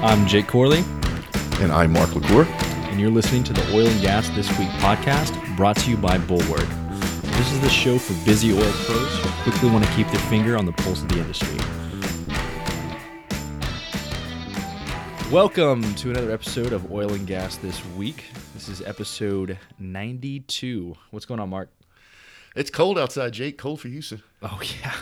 [0.00, 0.84] I'm Jake Corley,
[1.60, 2.44] And I'm Mark LaCour.
[2.88, 6.18] and you're listening to the Oil and Gas This Week podcast brought to you by
[6.18, 6.66] Bulwark.
[7.22, 10.56] This is the show for busy oil pros who quickly want to keep their finger
[10.56, 11.58] on the pulse of the industry.
[15.32, 18.24] Welcome to another episode of Oil and Gas This Week.
[18.54, 20.96] This is episode 92.
[21.10, 21.68] What's going on, Mark?
[22.56, 23.58] It's cold outside, Jake.
[23.58, 24.22] Cold for Houston.
[24.42, 24.94] Oh, yeah.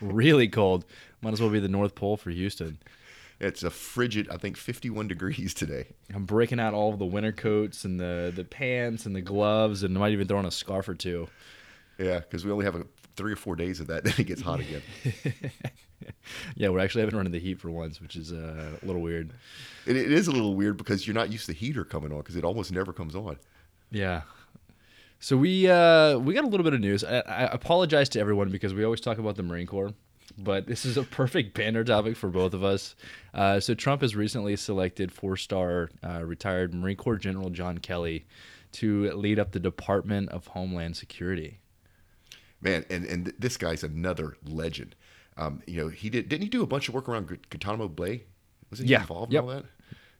[0.00, 0.84] Really cold.
[1.22, 2.78] Might as well be the North Pole for Houston.
[3.40, 5.86] It's a frigid, I think, 51 degrees today.
[6.12, 9.84] I'm breaking out all of the winter coats and the, the pants and the gloves,
[9.84, 11.28] and I might even throw on a scarf or two.
[11.98, 14.42] Yeah, because we only have a, three or four days of that, then it gets
[14.42, 14.82] hot again.
[16.54, 19.02] Yeah, we're actually having run in the heat for once, which is uh, a little
[19.02, 19.32] weird.
[19.86, 22.36] it, it is a little weird because you're not used to heater coming on because
[22.36, 23.38] it almost never comes on.
[23.90, 24.22] Yeah.
[25.20, 27.02] So we uh, we got a little bit of news.
[27.02, 29.92] I, I apologize to everyone because we always talk about the Marine Corps,
[30.36, 32.94] but this is a perfect banner topic for both of us.
[33.32, 38.26] Uh, so Trump has recently selected four-star uh, retired Marine Corps General John Kelly
[38.72, 41.58] to lead up the Department of Homeland Security.
[42.60, 44.94] Man, and, and th- this guy's another legend.
[45.36, 47.88] Um, you know, he did, didn't he do a bunch of work around Gu- Guantanamo
[47.88, 48.24] Bay?
[48.70, 49.00] Was he Yeah.
[49.00, 49.42] involved Yep.
[49.44, 49.64] in all that?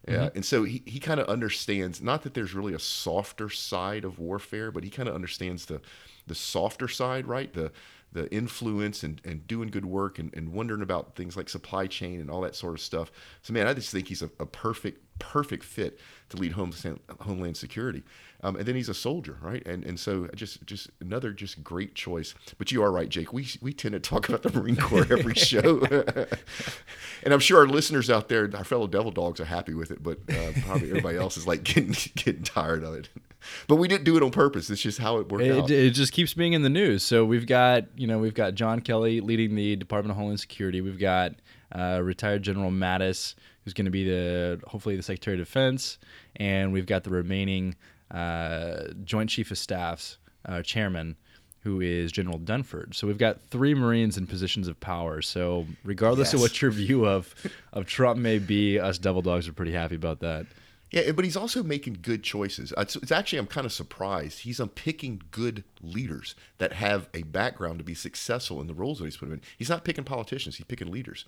[0.06, 4.04] Yeah, and so he, he kind of understands not that there's really a softer side
[4.04, 5.82] of warfare, but he kind of understands the
[6.26, 7.52] the softer side, right?
[7.52, 7.72] The
[8.12, 12.20] the influence and, and doing good work and, and wondering about things like supply chain
[12.20, 13.10] and all that sort of stuff.
[13.42, 15.98] So man, I just think he's a, a perfect perfect fit
[16.28, 18.02] to lead Homeland Homeland Security.
[18.42, 19.64] Um, and then he's a soldier, right?
[19.66, 22.34] And and so just just another just great choice.
[22.56, 23.32] But you are right, Jake.
[23.32, 25.80] We we tend to talk about the Marine Corps every show,
[27.22, 30.02] and I'm sure our listeners out there, our fellow Devil Dogs, are happy with it.
[30.02, 33.08] But uh, probably everybody else is like getting getting tired of it.
[33.68, 34.68] But we didn't do it on purpose.
[34.70, 35.70] It's just how it worked It, out.
[35.70, 37.02] it just keeps being in the news.
[37.02, 40.80] So we've got, you know, we've got John Kelly leading the Department of Homeland Security.
[40.80, 41.32] We've got
[41.72, 43.34] uh, retired General Mattis,
[43.64, 45.98] who's going to be the hopefully the Secretary of Defense,
[46.36, 47.76] and we've got the remaining
[48.10, 51.16] uh, Joint Chief of Staff's uh, chairman,
[51.60, 52.94] who is General Dunford.
[52.94, 55.20] So we've got three Marines in positions of power.
[55.20, 57.34] So regardless of what your view of
[57.72, 60.46] of Trump may be, us Devil Dogs are pretty happy about that.
[60.90, 62.72] Yeah, but he's also making good choices.
[62.76, 64.40] It's, it's actually I'm kind of surprised.
[64.40, 68.98] He's um, picking good leaders that have a background to be successful in the roles
[68.98, 69.42] that he's put them in.
[69.58, 70.56] He's not picking politicians.
[70.56, 71.26] He's picking leaders.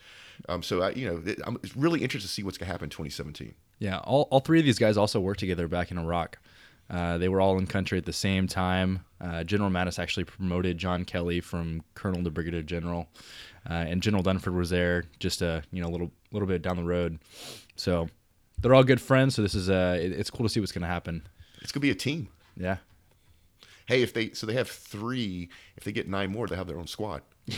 [0.48, 2.72] Um, so I, you know, it, I'm it's really interested to see what's going to
[2.72, 3.54] happen in 2017.
[3.78, 6.38] Yeah, all, all three of these guys also worked together back in Iraq.
[6.88, 9.04] Uh, they were all in country at the same time.
[9.20, 13.08] Uh, General Mattis actually promoted John Kelly from colonel to brigadier general,
[13.68, 16.82] uh, and General Dunford was there just a you know little little bit down the
[16.82, 17.20] road.
[17.76, 18.08] So
[18.62, 19.34] they're all good friends.
[19.34, 21.26] So this is uh, it- it's cool to see what's going to happen.
[21.62, 22.28] It's going to be a team.
[22.56, 22.78] Yeah,
[23.86, 25.48] Hey, if they so they have three.
[25.76, 27.22] If they get nine more, they have their own squad.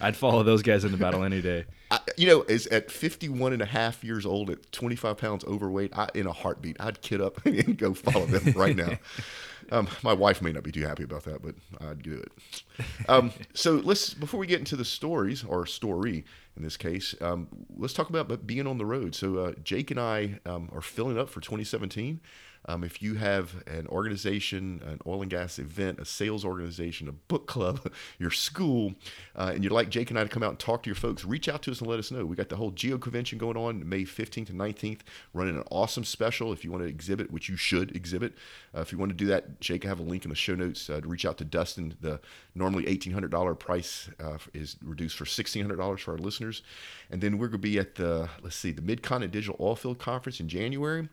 [0.00, 1.64] I'd follow those guys into battle any day.
[1.90, 5.96] I, you know, is at 51 and a half years old, at 25 pounds overweight,
[5.96, 8.98] I, in a heartbeat, I'd kid up and go follow them right now.
[9.70, 12.32] Um, my wife may not be too happy about that, but I'd do it.
[13.08, 16.24] Um, so let's before we get into the stories or story
[16.56, 19.14] in this case, um, let's talk about being on the road.
[19.14, 22.20] So uh, Jake and I um, are filling up for 2017.
[22.66, 27.12] Um, if you have an organization, an oil and gas event, a sales organization, a
[27.12, 28.94] book club, your school,
[29.36, 31.24] uh, and you'd like Jake and I to come out and talk to your folks,
[31.24, 32.24] reach out to us and let us know.
[32.24, 35.00] We got the whole Geo Convention going on May 15th and 19th,
[35.32, 36.52] running an awesome special.
[36.52, 38.34] If you want to exhibit, which you should exhibit,
[38.74, 40.54] uh, if you want to do that, Jake, I have a link in the show
[40.54, 41.94] notes uh, to reach out to Dustin.
[42.00, 42.20] The
[42.54, 46.62] normally $1,800 price uh, is reduced for $1,600 for our listeners.
[47.10, 49.98] And then we're going to be at the, let's see, the Mid Continent Digital Oilfield
[49.98, 51.08] Conference in January.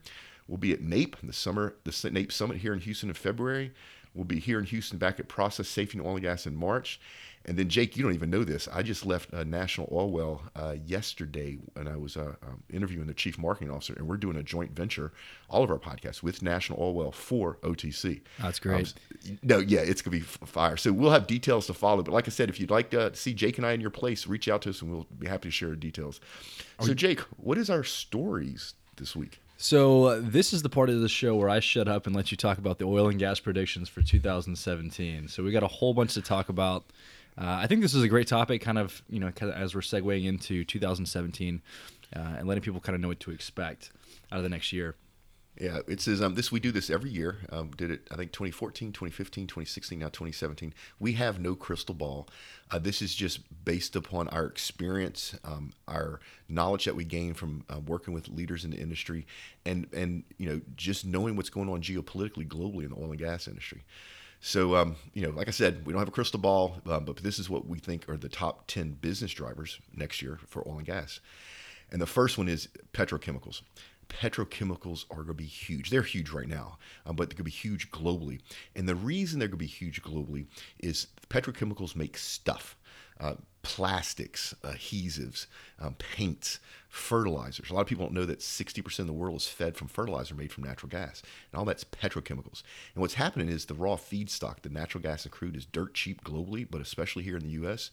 [0.52, 3.72] We'll be at NAPE, the summer, the NAPE Summit here in Houston in February.
[4.12, 7.00] We'll be here in Houston back at Process Safety and Oil and Gas in March.
[7.46, 8.68] And then, Jake, you don't even know this.
[8.70, 13.14] I just left uh, National Oilwell uh, yesterday, and I was uh, um, interviewing the
[13.14, 15.14] chief marketing officer, and we're doing a joint venture,
[15.48, 18.20] all of our podcasts with National Oilwell for OTC.
[18.38, 18.92] That's great.
[19.26, 20.76] Um, no, yeah, it's gonna be fire.
[20.76, 22.02] So we'll have details to follow.
[22.02, 24.26] But like I said, if you'd like to see Jake and I in your place,
[24.26, 26.20] reach out to us, and we'll be happy to share details.
[26.82, 29.41] So, Jake, what is our stories this week?
[29.62, 32.32] So uh, this is the part of the show where I shut up and let
[32.32, 35.28] you talk about the oil and gas predictions for 2017.
[35.28, 36.82] So we got a whole bunch to talk about.
[37.38, 39.72] Uh, I think this is a great topic, kind of you know, kind of as
[39.72, 41.62] we're segueing into 2017
[42.16, 43.92] uh, and letting people kind of know what to expect
[44.32, 44.96] out of the next year.
[45.60, 46.50] Yeah, it says um, this.
[46.50, 47.36] We do this every year.
[47.50, 50.72] Um, did it, I think, 2014, 2015, 2016, now 2017.
[50.98, 52.26] We have no crystal ball.
[52.70, 57.64] Uh, this is just based upon our experience, um, our knowledge that we gain from
[57.68, 59.26] uh, working with leaders in the industry,
[59.66, 63.18] and and you know just knowing what's going on geopolitically globally in the oil and
[63.18, 63.84] gas industry.
[64.44, 67.18] So, um, you know, like I said, we don't have a crystal ball, um, but
[67.18, 70.78] this is what we think are the top 10 business drivers next year for oil
[70.78, 71.20] and gas.
[71.92, 73.62] And the first one is petrochemicals.
[74.08, 75.90] Petrochemicals are going to be huge.
[75.90, 78.40] They're huge right now, um, but they're going to be huge globally.
[78.76, 80.46] And the reason they're going to be huge globally
[80.78, 82.76] is petrochemicals make stuff.
[83.20, 85.46] Uh, plastics, adhesives,
[85.80, 86.58] um, paints,
[86.88, 87.70] fertilizers.
[87.70, 90.34] A lot of people don't know that 60% of the world is fed from fertilizer
[90.34, 91.22] made from natural gas.
[91.50, 92.62] And all that's petrochemicals.
[92.94, 96.24] And what's happening is the raw feedstock, the natural gas and crude, is dirt cheap
[96.24, 97.90] globally, but especially here in the US.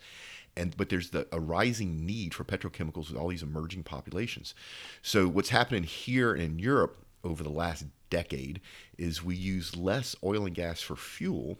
[0.59, 4.53] And but there's the a rising need for petrochemicals with all these emerging populations.
[5.01, 8.61] So what's happening here in Europe over the last decade
[8.97, 11.59] is we use less oil and gas for fuel,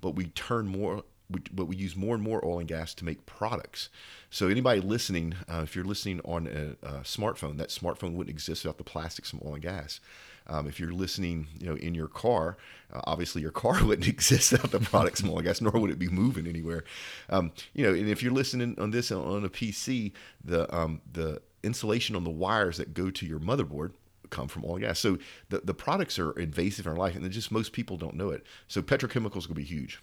[0.00, 3.04] but we turn more we, but we use more and more oil and gas to
[3.04, 3.88] make products.
[4.30, 8.64] So anybody listening, uh, if you're listening on a, a, smartphone, that smartphone wouldn't exist
[8.64, 10.00] without the plastics from oil and gas.
[10.48, 12.56] Um, if you're listening, you know, in your car,
[12.92, 16.08] uh, obviously your car wouldn't exist without the oil and gas, nor would it be
[16.08, 16.84] moving anywhere.
[17.30, 20.12] Um, you know, and if you're listening on this on a PC,
[20.44, 23.92] the um, the insulation on the wires that go to your motherboard
[24.30, 24.98] come from oil gas.
[24.98, 28.30] So the, the products are invasive in our life, and just most people don't know
[28.30, 28.44] it.
[28.68, 30.00] So petrochemicals will be huge.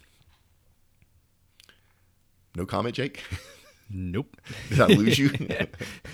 [2.56, 3.24] No comment, Jake?
[3.90, 4.36] Nope.
[4.70, 5.30] Did I lose you?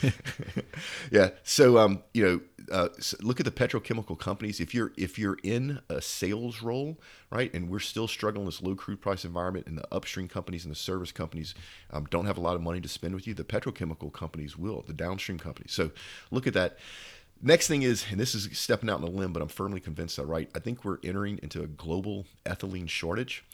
[1.11, 1.31] yeah.
[1.43, 2.41] So, um, you know,
[2.71, 4.61] uh, so look at the petrochemical companies.
[4.61, 7.01] If you're if you're in a sales role,
[7.31, 10.65] right, and we're still struggling in this low crude price environment, and the upstream companies
[10.65, 11.55] and the service companies
[11.93, 14.83] um, don't have a lot of money to spend with you, the petrochemical companies will,
[14.87, 15.73] the downstream companies.
[15.73, 15.91] So,
[16.31, 16.79] look at that.
[17.43, 20.17] Next thing is, and this is stepping out on a limb, but I'm firmly convinced
[20.19, 20.51] that right.
[20.55, 23.45] I think we're entering into a global ethylene shortage.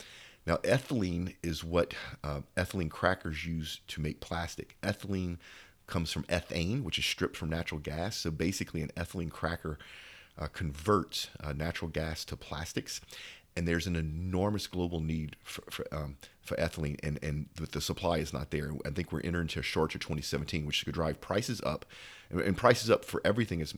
[0.47, 4.77] Now, ethylene is what uh, ethylene crackers use to make plastic.
[4.83, 5.39] Ethylene
[5.87, 8.17] comes from ethane, which is stripped from natural gas.
[8.17, 9.79] So basically, an ethylene cracker
[10.39, 13.01] uh, converts uh, natural gas to plastics.
[13.57, 17.81] And there's an enormous global need for, for, um, for ethylene, and, and the, the
[17.81, 18.73] supply is not there.
[18.85, 21.87] I think we're entering into a shortage of 2017, which could drive prices up
[22.31, 23.75] and prices up for everything is,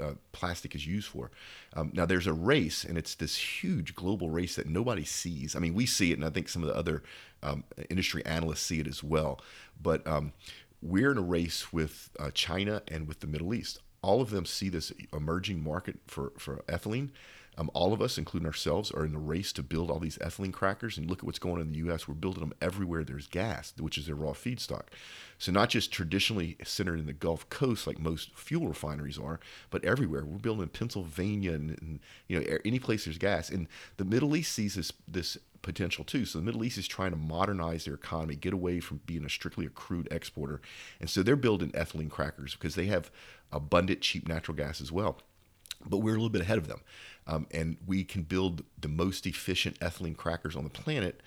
[0.00, 1.30] uh, plastic is used for.
[1.74, 5.54] Um, now there's a race, and it's this huge global race that nobody sees.
[5.54, 7.02] I mean, we see it, and I think some of the other
[7.42, 9.40] um, industry analysts see it as well.
[9.80, 10.32] But um,
[10.80, 13.80] we're in a race with uh, China and with the Middle East.
[14.02, 17.10] All of them see this emerging market for, for ethylene.
[17.58, 20.52] Um, all of us, including ourselves, are in the race to build all these ethylene
[20.52, 20.96] crackers.
[20.96, 22.08] And look at what's going on in the U.S.
[22.08, 24.84] We're building them everywhere there's gas, which is their raw feedstock.
[25.38, 29.38] So not just traditionally centered in the Gulf Coast like most fuel refineries are,
[29.70, 30.24] but everywhere.
[30.24, 33.50] We're building in Pennsylvania and, and you know any place there's gas.
[33.50, 36.24] And the Middle East sees this this potential too.
[36.24, 39.28] So the Middle East is trying to modernize their economy, get away from being a
[39.28, 40.60] strictly a crude exporter,
[41.00, 43.10] and so they're building ethylene crackers because they have
[43.52, 45.20] abundant cheap natural gas as well
[45.88, 46.80] but we're a little bit ahead of them.
[47.26, 51.20] Um, and we can build the most efficient ethylene crackers on the planet.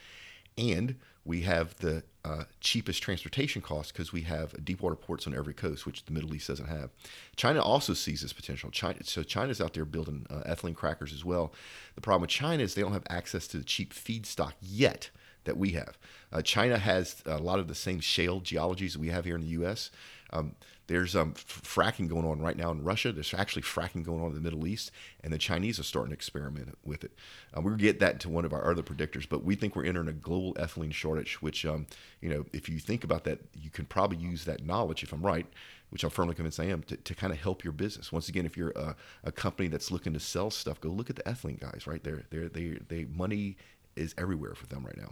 [0.57, 5.35] And we have the uh, cheapest transportation costs because we have deep water ports on
[5.35, 6.91] every coast, which the Middle East doesn't have.
[7.35, 8.69] China also sees this potential.
[8.69, 11.51] China, so China's out there building uh, ethylene crackers as well.
[11.95, 15.09] The problem with China is they don't have access to the cheap feedstock yet
[15.45, 15.97] that we have.
[16.31, 19.47] Uh, China has a lot of the same shale geologies we have here in the
[19.47, 19.89] U.S.
[20.31, 20.55] Um,
[20.87, 23.11] there's um, fracking going on right now in Russia.
[23.11, 24.91] There's actually fracking going on in the Middle East,
[25.23, 27.11] and the Chinese are starting to experiment with it.
[27.55, 30.07] Uh, we'll get that into one of our other predictors, but we think we're entering
[30.07, 31.41] a global ethylene shortage.
[31.41, 31.87] Which, um,
[32.21, 35.25] you know, if you think about that, you can probably use that knowledge, if I'm
[35.25, 35.47] right,
[35.89, 38.11] which I'm firmly convinced I am, to, to kind of help your business.
[38.11, 41.15] Once again, if you're a, a company that's looking to sell stuff, go look at
[41.15, 41.87] the ethylene guys.
[41.87, 43.57] Right there, they they they money
[43.95, 45.11] is everywhere for them right now.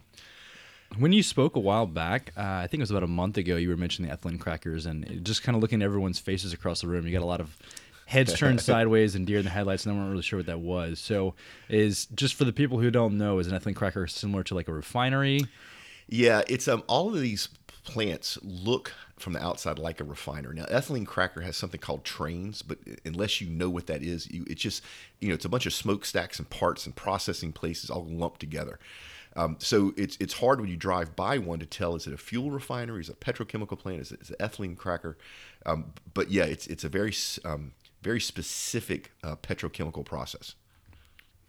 [0.97, 3.55] When you spoke a while back, uh, I think it was about a month ago,
[3.55, 6.81] you were mentioning the ethylene crackers and just kind of looking at everyone's faces across
[6.81, 7.07] the room.
[7.07, 7.57] You got a lot of
[8.05, 10.59] heads turned sideways and deer in the headlights, and they weren't really sure what that
[10.59, 10.99] was.
[10.99, 11.33] So,
[11.67, 14.67] is just for the people who don't know, is an ethylene cracker similar to like
[14.67, 15.41] a refinery?
[16.07, 17.49] Yeah, it's um all of these
[17.83, 20.55] plants look from the outside like a refinery.
[20.55, 24.45] Now, ethylene cracker has something called trains, but unless you know what that is, you,
[24.47, 24.83] it's just
[25.19, 28.79] you know it's a bunch of smokestacks and parts and processing places all lumped together.
[29.35, 32.17] Um, so it's it's hard when you drive by one to tell is it a
[32.17, 35.17] fuel refinery, is it a petrochemical plant, is it, is it an ethylene cracker?
[35.65, 37.13] Um, but yeah, it's it's a very
[37.43, 40.55] um, very specific uh, petrochemical process.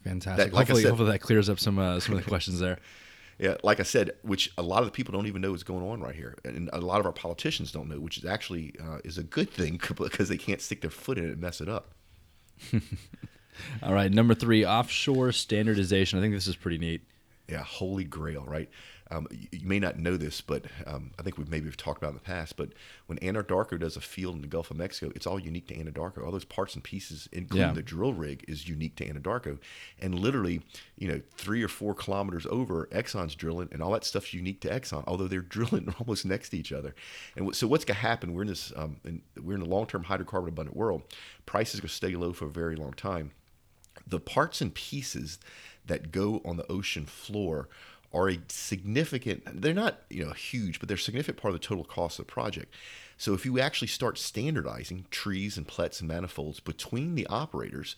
[0.04, 0.50] Fantastic.
[0.50, 2.78] That, like hopefully, said, hopefully that clears up some uh, some of the questions there.
[3.38, 5.84] Yeah, like I said, which a lot of the people don't even know is going
[5.84, 8.98] on right here, and a lot of our politicians don't know, which is actually uh,
[9.04, 11.68] is a good thing because they can't stick their foot in it and mess it
[11.68, 11.92] up.
[13.82, 16.18] All right, number three, offshore standardization.
[16.18, 17.02] I think this is pretty neat
[17.48, 18.68] yeah, holy grail, right?
[19.11, 21.99] Um, you, you, may not know this, but um, I think we've maybe have talked
[21.99, 22.56] about in the past.
[22.56, 22.70] But
[23.06, 26.25] when Anadarko does a field in the Gulf of Mexico, it's all unique to Anadarko.
[26.25, 27.75] All those parts and pieces, including yeah.
[27.75, 29.58] the drill rig, is unique to Anadarko.
[30.00, 30.62] And literally,
[30.96, 34.68] you know, three or four kilometers over, Exxon's drilling, and all that stuff's unique to
[34.68, 35.04] Exxon.
[35.06, 36.94] Although they're drilling almost next to each other.
[37.37, 38.32] And so what's going to happen?
[38.32, 41.02] We're in this, um, in, we're in a long-term hydrocarbon abundant world.
[41.44, 43.32] Prices are going to stay low for a very long time.
[44.06, 45.38] The parts and pieces
[45.87, 47.68] that go on the ocean floor
[48.14, 51.66] are a significant they're not you know huge but they're a significant part of the
[51.66, 52.73] total cost of the project
[53.16, 57.97] so if you actually start standardizing trees and PLETs and manifolds between the operators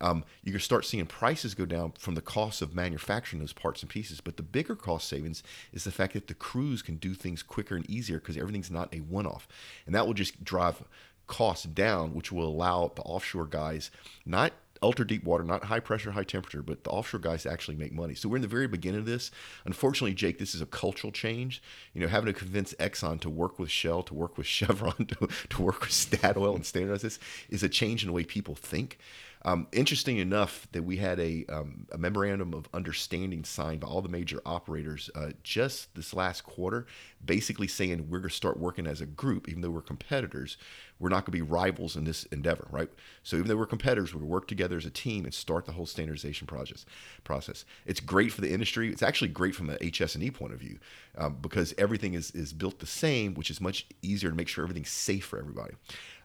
[0.00, 3.82] um, going to start seeing prices go down from the cost of manufacturing those parts
[3.82, 4.20] and pieces.
[4.20, 5.42] But the bigger cost savings
[5.72, 8.94] is the fact that the crews can do things quicker and easier because everything's not
[8.94, 9.48] a one off.
[9.86, 10.82] And that will just drive
[11.26, 13.90] costs down, which will allow the offshore guys
[14.24, 17.92] not ultra deep water, not high pressure, high temperature, but the offshore guys actually make
[17.92, 18.14] money.
[18.14, 19.30] So we're in the very beginning of this.
[19.64, 21.62] Unfortunately, Jake, this is a cultural change.
[21.94, 25.28] You know, having to convince Exxon to work with Shell, to work with Chevron, to,
[25.50, 27.18] to work with Statoil and standardize this
[27.48, 28.98] is a change in the way people think.
[29.42, 34.02] Um, interesting enough that we had a, um, a, memorandum of understanding signed by all
[34.02, 36.86] the major operators uh, just this last quarter,
[37.24, 40.56] basically saying we're going to start working as a group, even though we're competitors.
[40.98, 42.88] We're not going to be rivals in this endeavor, right?
[43.22, 45.86] So even though we're competitors, we work together as a team and start the whole
[45.86, 46.86] standardization process.
[47.22, 47.64] Process.
[47.84, 48.90] It's great for the industry.
[48.90, 50.78] It's actually great from an HS&E point of view
[51.18, 54.64] um, because everything is is built the same, which is much easier to make sure
[54.64, 55.74] everything's safe for everybody.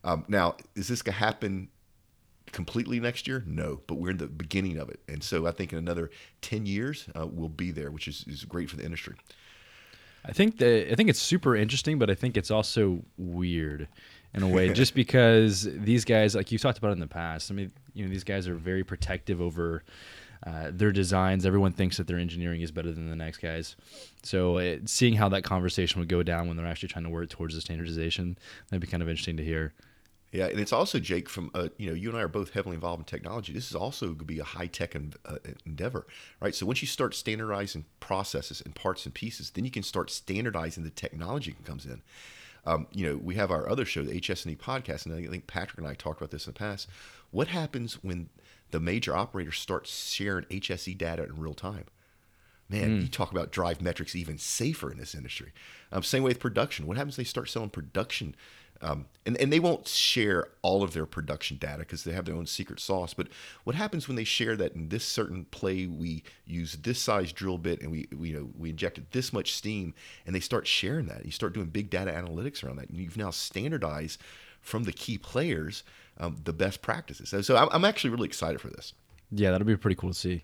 [0.03, 1.69] Um, now, is this going to happen
[2.51, 3.43] completely next year?
[3.45, 4.99] No, but we're in the beginning of it.
[5.07, 6.09] And so I think in another
[6.41, 9.15] 10 years, uh, we'll be there, which is, is great for the industry.
[10.23, 13.87] I think that I think it's super interesting, but I think it's also weird
[14.33, 17.55] in a way, just because these guys, like you've talked about in the past, I
[17.55, 19.83] mean, you know, these guys are very protective over
[20.45, 21.45] uh, their designs.
[21.45, 23.75] Everyone thinks that their engineering is better than the next guys.
[24.23, 27.29] So it, seeing how that conversation would go down when they're actually trying to work
[27.29, 28.37] towards the standardization,
[28.69, 29.73] that'd be kind of interesting to hear.
[30.31, 32.75] Yeah, and it's also Jake from uh, you know you and I are both heavily
[32.75, 33.51] involved in technology.
[33.51, 36.07] This is also going to be a high tech en- uh, endeavor,
[36.39, 36.55] right?
[36.55, 40.83] So once you start standardizing processes and parts and pieces, then you can start standardizing
[40.83, 42.01] the technology that comes in.
[42.65, 45.79] Um, you know, we have our other show, the HS&E podcast, and I think Patrick
[45.79, 46.87] and I talked about this in the past.
[47.31, 48.29] What happens when
[48.69, 51.85] the major operators start sharing HSE data in real time?
[52.69, 53.01] Man, mm.
[53.01, 55.51] you talk about drive metrics even safer in this industry.
[55.91, 56.87] Um, same way with production.
[56.87, 58.35] What happens when they start selling production
[58.81, 62.35] um, and, and they won't share all of their production data because they have their
[62.35, 63.13] own secret sauce.
[63.13, 63.27] But
[63.63, 67.59] what happens when they share that in this certain play we use this size drill
[67.59, 69.93] bit and we, we you know we injected this much steam
[70.25, 71.25] and they start sharing that.
[71.25, 72.89] You start doing big data analytics around that.
[72.89, 74.19] And you've now standardized
[74.61, 75.83] from the key players
[76.19, 77.29] um, the best practices.
[77.29, 78.93] So, so I'm, I'm actually really excited for this.
[79.31, 80.43] Yeah, that'll be pretty cool to see.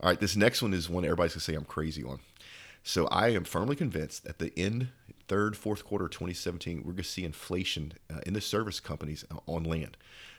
[0.00, 2.20] All right, this next one is one everybody's gonna say I'm crazy on.
[2.84, 4.88] So I am firmly convinced at the end,
[5.28, 9.24] third, fourth quarter of 2017, we're going to see inflation uh, in the service companies
[9.30, 9.96] uh, on land.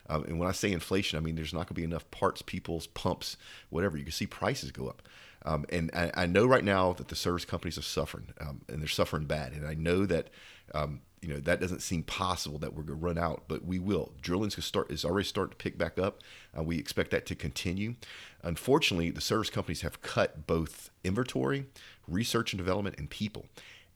[0.10, 2.42] Um, and when I say inflation, I mean there's not going to be enough parts,
[2.42, 3.38] peoples, pumps,
[3.70, 3.98] whatever.
[3.98, 5.04] You can see prices go up.
[5.46, 8.82] Um, and I, I, know right now that the service companies are suffering, um, and
[8.82, 9.54] they're suffering bad.
[9.54, 10.30] And I know that
[10.76, 13.80] um, you know that doesn't seem possible that we're going to run out, but we
[13.80, 14.12] will.
[14.22, 16.22] Drilling's going to start is already starting to pick back up.
[16.58, 17.96] Uh, we expect that to continue.
[18.44, 21.66] Unfortunately, the service companies have cut both inventory,
[22.08, 23.46] research and development, and people.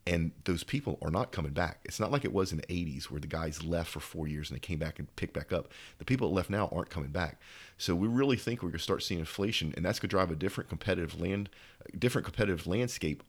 [0.05, 1.79] And those people are not coming back.
[1.85, 4.49] It's not like it was in the 80s where the guys left for four years
[4.49, 5.71] and they came back and picked back up.
[5.97, 7.39] The people that left now aren't coming back.
[7.77, 10.29] So we really think we're going to start seeing inflation, and that's going to drive
[10.29, 11.49] a different competitive land,
[11.97, 13.23] different competitive landscape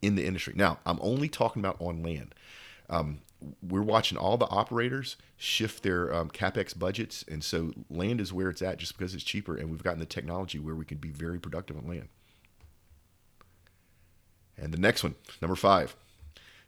[0.00, 0.54] in the industry.
[0.56, 2.34] Now, I'm only talking about on land.
[2.88, 3.20] Um,
[3.62, 8.50] we're watching all the operators shift their um, capex budgets, and so land is where
[8.50, 11.10] it's at just because it's cheaper, and we've gotten the technology where we can be
[11.10, 12.08] very productive on land.
[14.60, 15.96] And the next one, number five.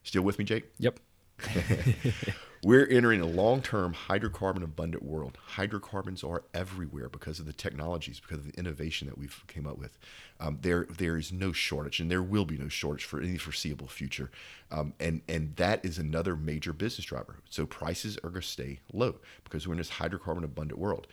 [0.03, 0.65] Still with me, Jake?
[0.79, 1.01] Yep.
[2.63, 5.39] We're entering a long term hydrocarbon abundant world.
[5.57, 9.79] Hydrocarbons are everywhere because of the technologies, because of the innovation that we've came up
[9.79, 9.97] with.
[10.39, 13.89] Um, there, there is no shortage, and there will be no shortage for any foreseeable
[13.89, 14.31] future.
[14.71, 17.37] Um, and, and that is another major business driver.
[17.49, 21.07] So prices are going to stay low because we're in this hydrocarbon abundant world.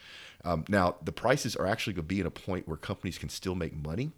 [0.44, 3.30] Um, now, the prices are actually going to be at a point where companies can
[3.30, 4.12] still make money.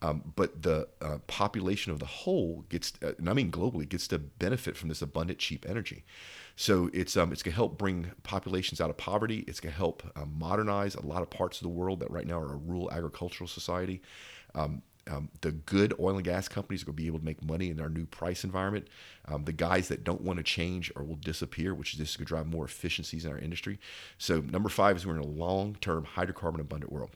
[0.00, 4.06] Um, but the uh, population of the whole gets, uh, and I mean globally, gets
[4.08, 6.04] to benefit from this abundant, cheap energy.
[6.54, 9.44] So it's um, it's going to help bring populations out of poverty.
[9.48, 12.26] It's going to help um, modernize a lot of parts of the world that right
[12.26, 14.02] now are a rural agricultural society.
[14.54, 17.42] Um, um, the good oil and gas companies are going to be able to make
[17.42, 18.88] money in our new price environment.
[19.26, 22.26] Um, the guys that don't want to change or will disappear, which is just going
[22.26, 23.78] to drive more efficiencies in our industry.
[24.18, 27.10] So number five is we're in a long-term hydrocarbon abundant world.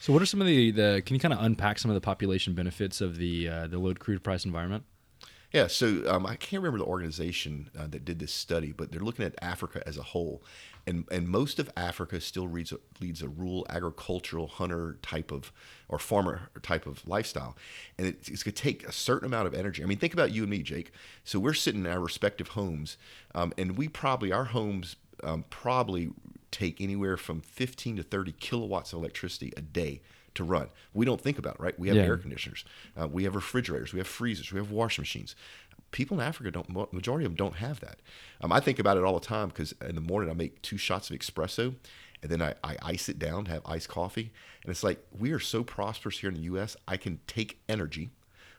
[0.00, 2.00] So, what are some of the, the can you kind of unpack some of the
[2.00, 4.84] population benefits of the uh, the low crude price environment?
[5.52, 9.00] Yeah, so um, I can't remember the organization uh, that did this study, but they're
[9.00, 10.42] looking at Africa as a whole,
[10.86, 15.50] and and most of Africa still leads a, leads a rural agricultural hunter type of
[15.88, 17.56] or farmer type of lifestyle,
[17.96, 19.82] and it, it's going to take a certain amount of energy.
[19.82, 20.92] I mean, think about you and me, Jake.
[21.24, 22.98] So we're sitting in our respective homes,
[23.34, 26.10] um, and we probably our homes um, probably
[26.50, 30.00] take anywhere from 15 to 30 kilowatts of electricity a day
[30.34, 30.68] to run.
[30.94, 31.78] We don't think about it, right?
[31.78, 32.04] We have Yeah.
[32.04, 32.64] air conditioners,
[32.96, 35.34] uh, we have refrigerators, we have freezers, we have washing machines.
[35.90, 36.92] People in Africa don't.
[36.92, 37.98] Majority of them don't have that.
[38.42, 40.76] Um, I think about it all the time because in the morning I make two
[40.76, 41.76] shots of espresso,
[42.22, 44.30] and then I, I ice it down to have iced coffee.
[44.62, 46.76] And it's like we are so prosperous here in the U.S.
[46.86, 48.10] I can take energy,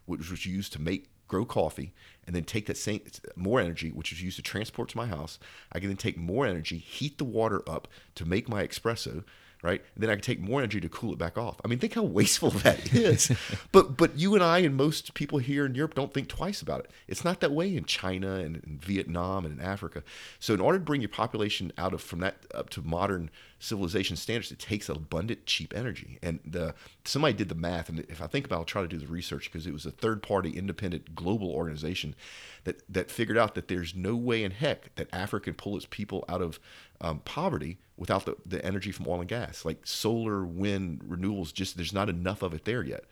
[0.05, 1.93] which was used to make grow coffee,
[2.29, 3.01] and then take that same
[3.35, 5.39] more energy, which is used to transport to my house.
[5.71, 9.23] I can then take more energy, heat the water up to make my espresso,
[9.61, 9.83] right?
[9.95, 11.59] And then I can take more energy to cool it back off.
[11.63, 13.31] I mean, think how wasteful that is.
[13.71, 16.81] but but you and I and most people here in Europe don't think twice about
[16.81, 16.91] it.
[17.07, 20.03] It's not that way in China and in Vietnam and in Africa.
[20.39, 24.15] So in order to bring your population out of from that up to modern civilization
[24.15, 26.17] standards, it takes abundant, cheap energy.
[26.23, 26.73] And the
[27.03, 29.07] somebody did the math, and if I think about, it, I'll try to do the
[29.07, 32.15] research because it was a third-party, independent, global organization
[32.63, 35.85] that that figured out that there's no way in heck that Africa can pull its
[35.89, 36.59] people out of
[37.01, 41.53] um, poverty without the, the energy from oil and gas, like solar, wind, renewables.
[41.53, 43.03] Just there's not enough of it there yet.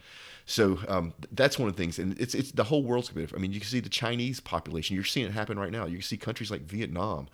[0.46, 3.38] So um, that's one of the things, and it's it's the whole world's competitive.
[3.38, 4.96] I mean, you can see the Chinese population.
[4.96, 5.86] You're seeing it happen right now.
[5.86, 7.28] You can see countries like Vietnam,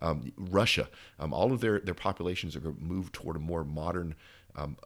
[0.00, 0.88] um, Russia.
[1.18, 4.14] Um, all of their their populations are going to move toward a more modern,
[4.54, 4.76] um,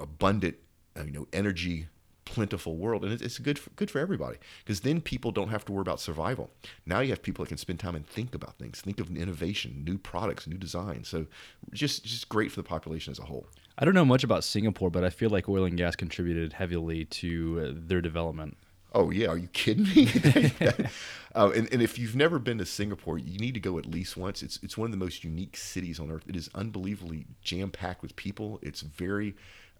[0.00, 0.56] abundant,
[0.98, 1.88] uh, you know, energy
[2.28, 5.64] plentiful world, and it's, it's good for, good for everybody because then people don't have
[5.64, 6.50] to worry about survival.
[6.84, 9.82] Now you have people that can spend time and think about things, think of innovation,
[9.84, 11.08] new products, new designs.
[11.08, 11.26] So
[11.72, 13.46] just just great for the population as a whole.
[13.78, 17.04] I don't know much about Singapore, but I feel like oil and gas contributed heavily
[17.04, 18.56] to uh, their development.
[18.92, 20.10] Oh yeah, are you kidding me?
[21.34, 24.16] uh, and, and if you've never been to Singapore, you need to go at least
[24.16, 24.42] once.
[24.42, 26.24] It's it's one of the most unique cities on earth.
[26.26, 28.58] It is unbelievably jam packed with people.
[28.62, 29.34] It's very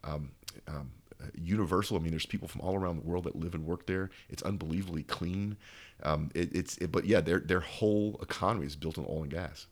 [0.04, 0.30] um,
[0.66, 0.90] um,
[1.34, 1.96] universal.
[1.96, 4.10] I mean, there's people from all around the world that live and work there.
[4.28, 5.56] It's unbelievably clean.
[6.02, 9.30] Um, it, it's it, but yeah, their their whole economy is built on oil and
[9.30, 9.66] gas.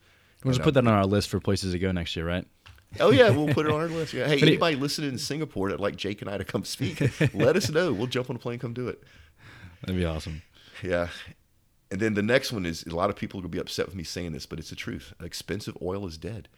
[0.44, 2.46] We'll just put that on our list for places to go next year, right?
[3.00, 4.12] Oh yeah, we'll put it on our list.
[4.12, 4.28] Yeah.
[4.28, 7.00] Hey, anybody listening in Singapore that like Jake and I to come speak,
[7.34, 7.92] let us know.
[7.92, 9.02] We'll jump on a plane, come do it.
[9.82, 10.42] That'd be awesome.
[10.82, 11.08] Yeah.
[11.90, 14.02] And then the next one is a lot of people to be upset with me
[14.02, 15.14] saying this, but it's the truth.
[15.22, 16.48] Expensive oil is dead.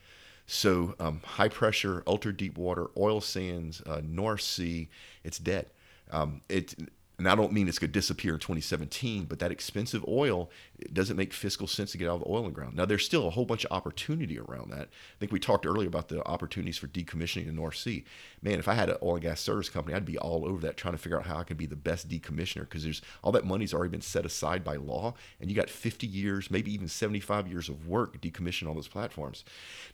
[0.51, 4.89] So um, high pressure, ultra deep water, oil sands, uh, North Sea,
[5.23, 5.67] it's dead.
[6.11, 6.75] Um, it,
[7.19, 10.51] and I don't mean it's going to disappear in 2017, but that expensive oil
[10.93, 12.77] doesn't make fiscal sense to get out of the oil and ground.
[12.77, 14.83] Now there's still a whole bunch of opportunity around that.
[14.89, 18.05] I think we talked earlier about the opportunities for decommissioning the North Sea.
[18.41, 20.77] Man, if I had an oil and gas service company, I'd be all over that
[20.77, 23.45] trying to figure out how I can be the best decommissioner because there's all that
[23.45, 27.49] money's already been set aside by law, and you got 50 years, maybe even 75
[27.49, 29.45] years of work decommissioning all those platforms.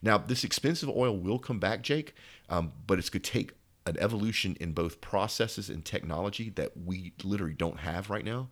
[0.02, 2.14] Now this expensive oil will come back, Jake,
[2.50, 3.54] um, but it's going to take
[3.86, 8.48] an evolution in both processes and technology that we literally don't have right now.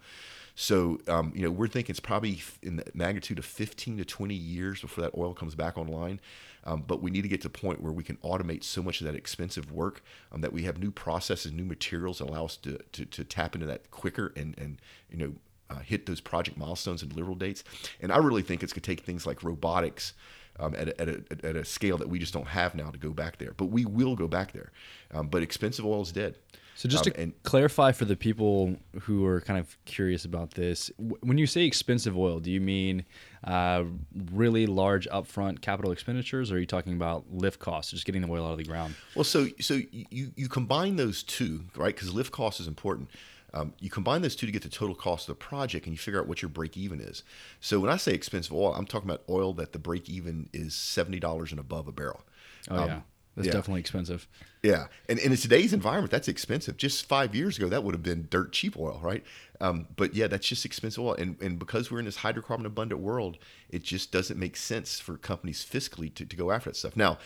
[0.54, 4.34] So, um, you know, we're thinking it's probably in the magnitude of 15 to 20
[4.34, 6.20] years before that oil comes back online.
[6.64, 9.00] Um, but we need to get to a point where we can automate so much
[9.00, 12.56] of that expensive work um, that we have new processes, new materials that allow us
[12.58, 15.32] to, to, to tap into that quicker and, and you know,
[15.70, 17.64] uh, hit those project milestones and deliverable dates.
[18.00, 20.12] And I really think it's going to take things like robotics
[20.60, 22.98] um, at, a, at, a, at a scale that we just don't have now to
[22.98, 23.52] go back there.
[23.56, 24.70] But we will go back there.
[25.12, 26.36] Um, but expensive oil is dead.
[26.74, 30.52] So just Um, to and- clarify for the people who are kind of curious about
[30.52, 33.04] this, w- when you say expensive oil, do you mean
[33.44, 33.84] uh,
[34.32, 38.28] really large upfront capital expenditures, or are you talking about lift costs, just getting the
[38.28, 38.94] oil out of the ground?
[39.14, 41.94] Well, so so you you combine those two, right?
[41.94, 43.10] Because lift cost is important.
[43.54, 45.98] Um, you combine those two to get the total cost of the project, and you
[45.98, 47.22] figure out what your break even is.
[47.60, 50.74] So when I say expensive oil, I'm talking about oil that the break even is
[50.74, 52.22] seventy dollars and above a barrel.
[52.70, 53.00] Oh Um, yeah,
[53.36, 53.52] that's yeah.
[53.52, 54.26] definitely expensive.
[54.62, 56.76] Yeah, and, and in today's environment, that's expensive.
[56.76, 59.24] Just five years ago, that would have been dirt cheap oil, right?
[59.60, 63.00] Um, but yeah, that's just expensive oil, and and because we're in this hydrocarbon abundant
[63.00, 63.38] world,
[63.68, 66.96] it just doesn't make sense for companies fiscally to, to go after that stuff.
[66.96, 67.18] Now,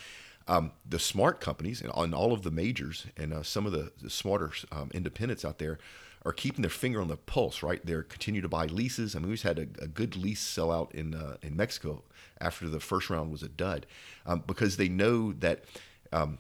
[0.49, 3.93] um, the smart companies and on all of the majors and uh, some of the,
[4.01, 5.79] the smarter um, independents out there
[6.27, 7.81] are keeping their finger on the pulse, right?
[7.87, 9.15] They're continue to buy leases.
[9.15, 12.03] I mean, we just had a, a good lease sellout in uh, in Mexico
[12.41, 13.87] after the first round was a dud,
[14.27, 15.65] um, because they know that
[16.13, 16.39] um,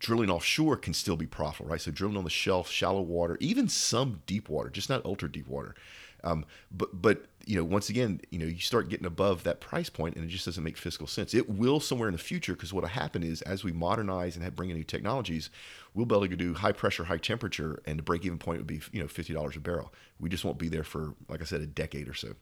[0.00, 1.80] drilling offshore can still be profitable, right?
[1.80, 5.46] So drilling on the shelf, shallow water, even some deep water, just not ultra deep
[5.46, 5.76] water.
[6.24, 9.88] Um, but but you know, once again, you know, you start getting above that price
[9.90, 11.34] point, and it just doesn't make fiscal sense.
[11.34, 14.44] It will somewhere in the future because what will happen is as we modernize and
[14.44, 15.50] have, bring in new technologies,
[15.94, 18.66] we'll be able to do high pressure, high temperature, and the break even point would
[18.66, 19.92] be you know fifty dollars a barrel.
[20.18, 22.34] We just won't be there for, like I said, a decade or so.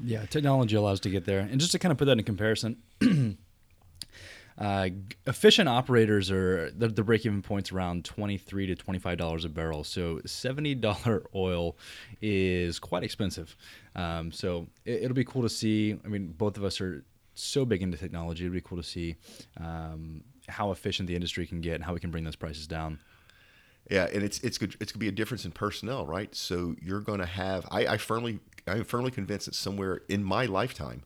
[0.00, 2.78] Yeah, technology allows to get there, and just to kind of put that in comparison.
[4.56, 4.88] Uh,
[5.26, 9.82] efficient operators are the, the break-even points around twenty-three to twenty-five dollars a barrel.
[9.82, 11.76] So seventy-dollar oil
[12.22, 13.56] is quite expensive.
[13.96, 15.98] Um, so it, will be cool to see.
[16.04, 18.44] I mean, both of us are so big into technology.
[18.44, 19.16] It'd be cool to see
[19.58, 23.00] um, how efficient the industry can get and how we can bring those prices down.
[23.90, 24.76] Yeah, and it's it's good.
[24.80, 26.32] It's gonna be a difference in personnel, right?
[26.34, 27.66] So you're gonna have.
[27.72, 28.38] I, I firmly,
[28.68, 31.02] I'm firmly convinced that somewhere in my lifetime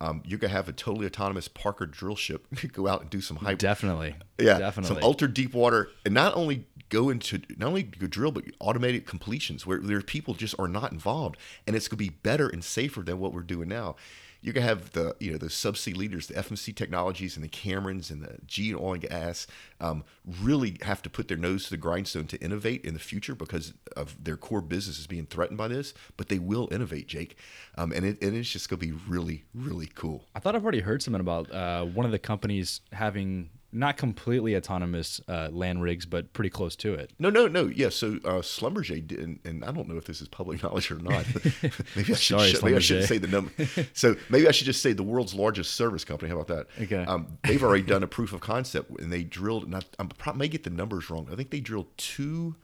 [0.00, 3.38] um, you could have a totally autonomous Parker drill ship go out and do some
[3.38, 3.54] high.
[3.54, 4.16] Definitely.
[4.38, 4.58] Yeah.
[4.58, 4.96] Definitely.
[4.96, 9.06] Some ultra deep water, and not only go into not only go drill, but automated
[9.06, 12.64] completions where their people just are not involved, and it's going to be better and
[12.64, 13.96] safer than what we're doing now
[14.44, 18.10] you're gonna have the you know the subsea leaders, the FMC Technologies and the Camerons
[18.10, 19.46] and the G and Oil and Gas
[19.80, 20.04] um,
[20.42, 23.72] really have to put their nose to the grindstone to innovate in the future because
[23.96, 25.94] of their core business is being threatened by this.
[26.18, 27.38] But they will innovate, Jake,
[27.78, 30.26] um, and it and it's just gonna be really really cool.
[30.34, 34.56] I thought I've already heard something about uh, one of the companies having not completely
[34.56, 37.10] autonomous uh, land rigs, but pretty close to it.
[37.18, 37.66] No, no, no.
[37.66, 40.90] Yeah, so uh, Schlumberger did, and, and, I don't know if this is public knowledge
[40.90, 41.26] or not.
[41.96, 42.18] maybe I should.
[42.18, 43.52] Sorry, maybe I shouldn't say the number.
[43.92, 46.30] so maybe I should just say the world's largest service company.
[46.30, 46.82] How about that?
[46.84, 47.04] Okay.
[47.04, 49.64] Um, they've already done a proof of concept, and they drilled.
[49.64, 51.28] And I, I may get the numbers wrong.
[51.30, 52.56] I think they drilled two.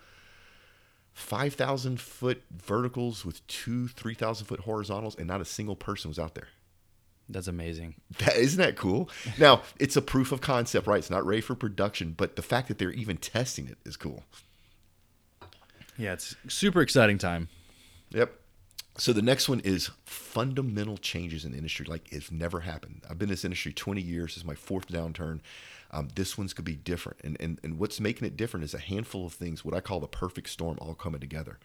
[1.13, 6.35] 5,000 foot verticals with two 3,000 foot horizontals, and not a single person was out
[6.35, 6.49] there.
[7.33, 7.95] That's amazing.
[8.19, 9.09] That isn't that cool?
[9.39, 10.99] Now it's a proof of concept, right?
[10.99, 14.25] It's not ready for production, but the fact that they're even testing it is cool.
[15.97, 17.49] Yeah, it's super exciting time.
[18.11, 18.33] Yep.
[18.99, 23.03] So the next one is fundamental changes in the industry, like it's never happened.
[23.09, 24.33] I've been in this industry 20 years.
[24.33, 25.41] This is my fourth downturn.
[25.93, 28.79] Um, this one's gonna be different, and, and and what's making it different is a
[28.79, 31.59] handful of things, what I call the perfect storm, all coming together.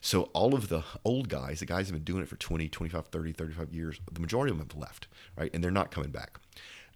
[0.00, 3.06] So all of the old guys, the guys have been doing it for 20, 25,
[3.06, 5.50] 30, 35 years, the majority of them have left, right?
[5.52, 6.38] And they're not coming back.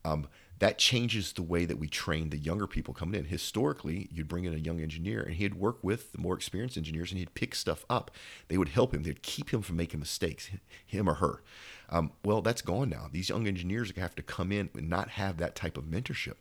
[0.04, 0.28] Um,
[0.60, 3.26] that changes the way that we train the younger people coming in.
[3.26, 7.10] Historically, you'd bring in a young engineer and he'd work with the more experienced engineers
[7.10, 8.10] and he'd pick stuff up.
[8.48, 10.50] They would help him, they'd keep him from making mistakes,
[10.86, 11.42] him or her.
[11.90, 13.08] Um, well, that's gone now.
[13.10, 16.34] These young engineers have to come in and not have that type of mentorship.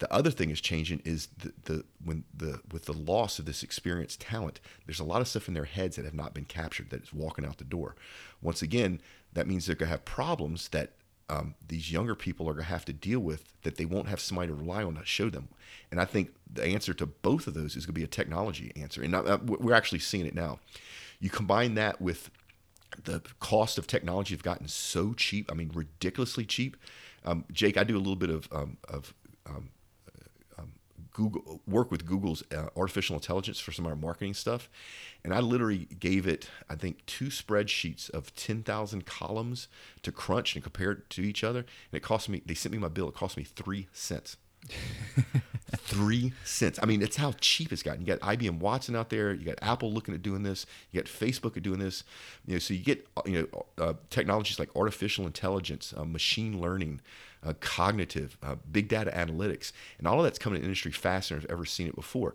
[0.00, 3.62] The other thing is changing is the, the when the with the loss of this
[3.62, 6.90] experienced talent, there's a lot of stuff in their heads that have not been captured
[6.90, 7.96] that is walking out the door.
[8.42, 9.00] Once again,
[9.32, 10.92] that means they're gonna have problems that
[11.30, 14.20] um, these younger people are going to have to deal with that they won't have
[14.20, 15.48] somebody to rely on to show them.
[15.90, 18.72] And I think the answer to both of those is going to be a technology
[18.74, 19.00] answer.
[19.02, 20.58] And uh, we're actually seeing it now.
[21.20, 22.30] You combine that with
[23.04, 25.50] the cost of technology have gotten so cheap.
[25.50, 26.76] I mean, ridiculously cheap.
[27.24, 29.14] Um, Jake, I do a little bit of, um, of
[29.46, 29.70] um,
[31.20, 34.70] Google work with Google's uh, artificial intelligence for some of our marketing stuff,
[35.22, 39.68] and I literally gave it I think two spreadsheets of ten thousand columns
[40.02, 42.42] to crunch and compare it to each other, and it cost me.
[42.44, 43.08] They sent me my bill.
[43.08, 44.36] It cost me three cents.
[45.76, 46.78] three cents.
[46.82, 48.00] I mean, it's how cheap it's gotten.
[48.00, 49.32] You got IBM Watson out there.
[49.32, 50.66] You got Apple looking at doing this.
[50.92, 52.04] You got Facebook at doing this.
[52.46, 57.00] You know, so you get you know uh, technologies like artificial intelligence, uh, machine learning,
[57.44, 61.44] uh, cognitive, uh, big data analytics, and all of that's coming in industry faster than
[61.44, 62.34] I've ever seen it before.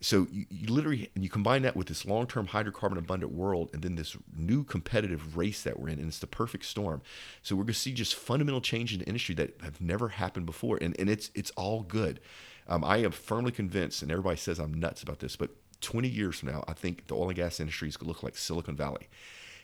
[0.00, 3.82] So you, you, literally, and you combine that with this long-term hydrocarbon abundant world, and
[3.82, 7.00] then this new competitive race that we're in, and it's the perfect storm.
[7.42, 10.46] So we're going to see just fundamental change in the industry that have never happened
[10.46, 12.20] before, and and it's it's all good.
[12.68, 16.40] Um, I am firmly convinced, and everybody says I'm nuts about this, but 20 years
[16.40, 18.76] from now, I think the oil and gas industry is going to look like Silicon
[18.76, 19.08] Valley.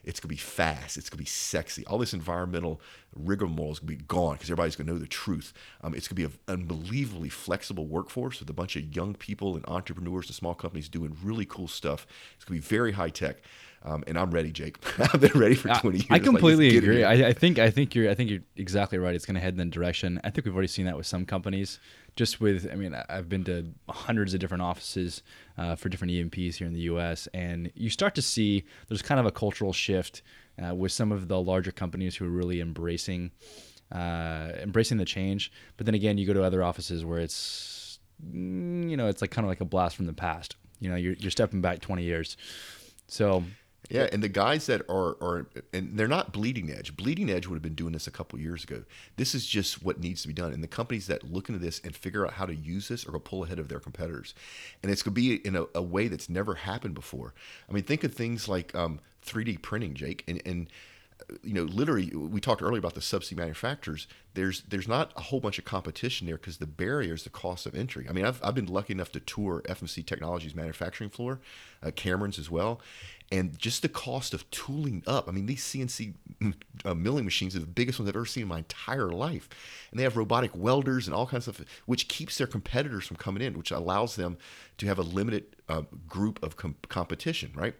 [0.04, 0.96] It's going to be fast.
[0.96, 1.86] It's going to be sexy.
[1.86, 2.80] All this environmental
[3.14, 5.52] rigmarole is going to be gone because everybody's going to know the truth.
[5.80, 9.54] Um, it's going to be an unbelievably flexible workforce with a bunch of young people
[9.54, 12.06] and entrepreneurs and small companies doing really cool stuff.
[12.36, 13.42] It's going to be very high tech.
[13.84, 14.78] Um, and I'm ready, Jake.
[14.98, 16.06] I've been ready for 20 years.
[16.10, 17.04] I completely like, agree.
[17.04, 19.14] I, I, think I think you're I think you're exactly right.
[19.14, 20.20] It's going to head in that direction.
[20.22, 21.80] I think we've already seen that with some companies.
[22.14, 25.22] Just with, I mean, I've been to hundreds of different offices
[25.56, 29.18] uh, for different E&Ps here in the U.S., and you start to see there's kind
[29.18, 30.20] of a cultural shift
[30.62, 33.30] uh, with some of the larger companies who are really embracing
[33.90, 35.52] uh, embracing the change.
[35.76, 39.30] But then again, you go to other offices where it's mm, you know it's like
[39.30, 40.56] kind of like a blast from the past.
[40.80, 42.36] You know, you're, you're stepping back 20 years.
[43.06, 43.44] So
[43.90, 46.96] yeah, and the guys that are are and they're not bleeding edge.
[46.96, 48.84] Bleeding edge would have been doing this a couple years ago.
[49.16, 50.52] This is just what needs to be done.
[50.52, 53.10] And the companies that look into this and figure out how to use this are
[53.10, 54.34] going to pull ahead of their competitors.
[54.82, 57.34] And it's going to be in a, a way that's never happened before.
[57.68, 60.68] I mean, think of things like um, 3D printing, Jake, and and
[61.42, 64.06] you know, literally, we talked earlier about the subsea manufacturers.
[64.34, 67.66] There's there's not a whole bunch of competition there because the barrier is the cost
[67.66, 68.06] of entry.
[68.08, 71.40] I mean, I've, I've been lucky enough to tour FMC Technologies manufacturing floor,
[71.82, 72.80] uh, Cameron's as well,
[73.30, 75.28] and just the cost of tooling up.
[75.28, 76.14] I mean, these CNC
[76.84, 79.48] uh, milling machines are the biggest ones I've ever seen in my entire life,
[79.90, 83.16] and they have robotic welders and all kinds of stuff, which keeps their competitors from
[83.16, 84.36] coming in, which allows them
[84.78, 87.74] to have a limited uh, group of com- competition, right?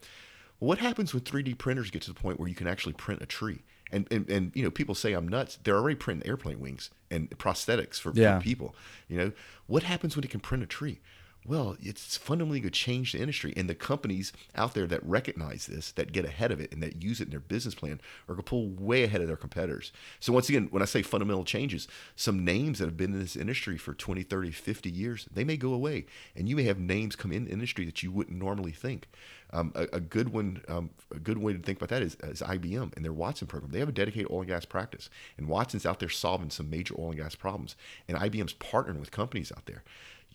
[0.62, 3.27] What happens when 3D printers get to the point where you can actually print a
[3.27, 3.62] tree?
[3.90, 5.59] And, and, and you know, people say I'm nuts.
[5.64, 8.38] They're already printing airplane wings and prosthetics for, yeah.
[8.38, 8.77] for people.
[9.09, 9.33] You know,
[9.66, 11.01] what happens when they can print a tree?
[11.44, 13.52] Well, it's fundamentally going to change the industry.
[13.57, 17.02] And the companies out there that recognize this, that get ahead of it, and that
[17.02, 19.90] use it in their business plan are going to pull way ahead of their competitors.
[20.20, 23.35] So, once again, when I say fundamental changes, some names that have been in this
[23.35, 26.07] industry for 20, 30, 50 years, they may go away.
[26.37, 29.09] And you may have names come in the industry that you wouldn't normally think.
[29.55, 32.40] Um, a, a, good one, um, a good way to think about that is, is,
[32.40, 33.70] IBM and their Watson program.
[33.70, 36.94] They have a dedicated oil and gas practice, and Watson's out there solving some major
[36.98, 37.76] oil and gas problems.
[38.09, 39.83] And IBM's partnering with companies out there.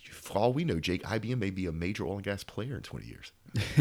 [0.08, 2.82] For all we know, Jake, IBM may be a major oil and gas player in
[2.82, 3.32] 20 years.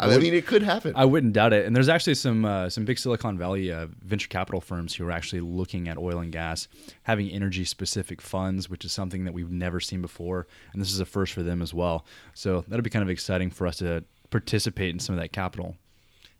[0.00, 0.92] I, I mean, it could happen.
[0.96, 1.66] I wouldn't doubt it.
[1.66, 5.10] And there's actually some uh, some big Silicon Valley uh, venture capital firms who are
[5.10, 6.68] actually looking at oil and gas,
[7.02, 11.00] having energy specific funds, which is something that we've never seen before, and this is
[11.00, 12.06] a first for them as well.
[12.34, 15.76] So that'll be kind of exciting for us to participate in some of that capital.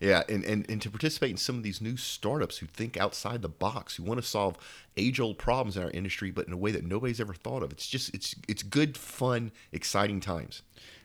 [0.00, 3.42] Yeah, and, and, and to participate in some of these new startups who think outside
[3.42, 4.58] the box, who want to solve
[4.96, 7.72] age old problems in our industry, but in a way that nobody's ever thought of.
[7.72, 10.62] It's just it's it's good, fun, exciting times.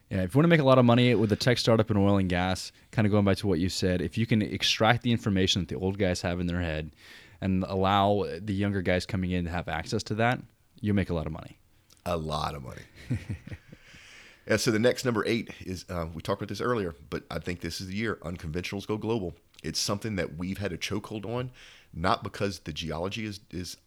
[0.10, 1.98] Yeah, if you want to make a lot of money with a tech startup in
[1.98, 5.04] oil and gas, kind of going back to what you said, if you can extract
[5.04, 6.92] the information that the old guys have in their head
[7.42, 10.40] and allow the younger guys coming in to have access to that,
[10.82, 11.60] you make a lot of money.
[12.08, 12.82] A lot of money.
[14.50, 17.38] Yeah, so the next number eight is uh, we talked about this earlier, but I
[17.38, 19.36] think this is the year unconventionals go global.
[19.62, 21.52] It's something that we've had a chokehold on,
[21.94, 23.78] not because the geology is is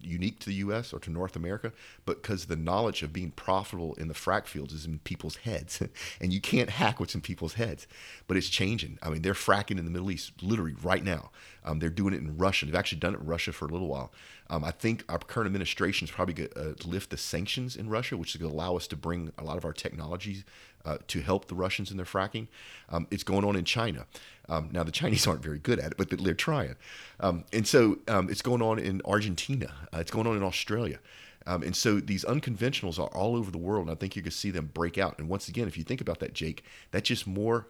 [0.00, 0.92] unique to the U.S.
[0.92, 1.72] or to North America,
[2.04, 5.82] but because the knowledge of being profitable in the frac fields is in people's heads,
[6.20, 7.86] and you can't hack what's in people's heads.
[8.26, 8.98] But it's changing.
[9.02, 11.30] I mean, they're fracking in the Middle East literally right now.
[11.64, 12.66] Um, they're doing it in Russia.
[12.66, 14.12] They've actually done it in Russia for a little while.
[14.48, 17.88] Um, I think our current administration is probably going to uh, lift the sanctions in
[17.88, 20.44] Russia, which is going to allow us to bring a lot of our technologies
[20.86, 22.46] uh, to help the Russians in their fracking.
[22.88, 24.06] Um, it's going on in China.
[24.48, 26.76] Um, now, the Chinese aren't very good at it, but they're trying.
[27.20, 31.00] Um, and so um, it's going on in Argentina, uh, it's going on in Australia.
[31.48, 34.32] Um, and so these unconventionals are all over the world, and I think you can
[34.32, 35.18] see them break out.
[35.18, 37.68] And once again, if you think about that, Jake, that's just more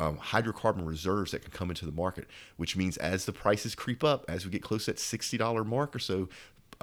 [0.00, 4.04] um, hydrocarbon reserves that can come into the market, which means as the prices creep
[4.04, 6.28] up, as we get close to that $60 mark or so,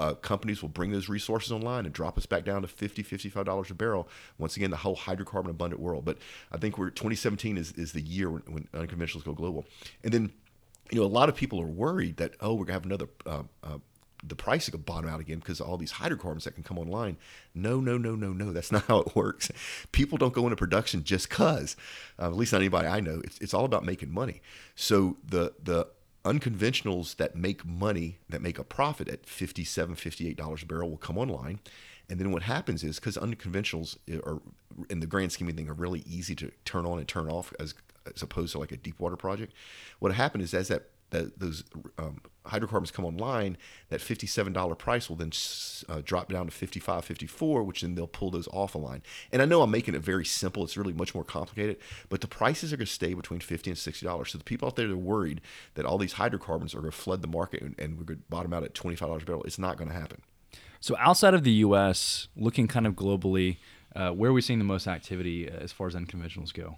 [0.01, 3.69] uh, companies will bring those resources online and drop us back down to 50 $55
[3.69, 4.09] a barrel.
[4.39, 6.03] Once again, the whole hydrocarbon abundant world.
[6.03, 6.17] But
[6.51, 9.65] I think we're 2017 is, is the year when, when unconventionals go global.
[10.03, 10.31] And then,
[10.89, 13.07] you know, a lot of people are worried that, oh, we're going to have another
[13.27, 13.77] uh, uh,
[14.23, 17.17] the price could bottom out again because of all these hydrocarbons that can come online.
[17.55, 18.51] No, no, no, no, no.
[18.51, 19.51] That's not how it works.
[19.91, 21.75] People don't go into production just because.
[22.19, 23.21] Uh, at least not anybody I know.
[23.23, 24.41] It's, it's all about making money.
[24.75, 25.87] So the the
[26.23, 31.17] unconventionals that make money, that make a profit at 57 $58 a barrel will come
[31.17, 31.59] online.
[32.09, 34.41] And then what happens is because unconventionals eh, are,
[34.89, 37.53] in the grand scheme of things, are really easy to turn on and turn off
[37.59, 37.73] as,
[38.13, 39.53] as opposed to like a deep water project.
[39.99, 41.63] What happened is as that that those
[41.97, 43.57] um, hydrocarbons come online,
[43.89, 45.31] that $57 price will then
[45.87, 49.03] uh, drop down to 55, 54, which then they'll pull those off a line.
[49.31, 50.63] And I know I'm making it very simple.
[50.63, 51.77] It's really much more complicated,
[52.09, 54.27] but the prices are going to stay between 50 and $60.
[54.27, 55.41] So the people out there that are worried
[55.75, 58.25] that all these hydrocarbons are going to flood the market and, and we're going to
[58.29, 60.21] bottom out at $25 a barrel, it's not going to happen.
[60.79, 63.57] So outside of the U.S., looking kind of globally,
[63.95, 66.77] uh, where are we seeing the most activity as far as unconventionals go?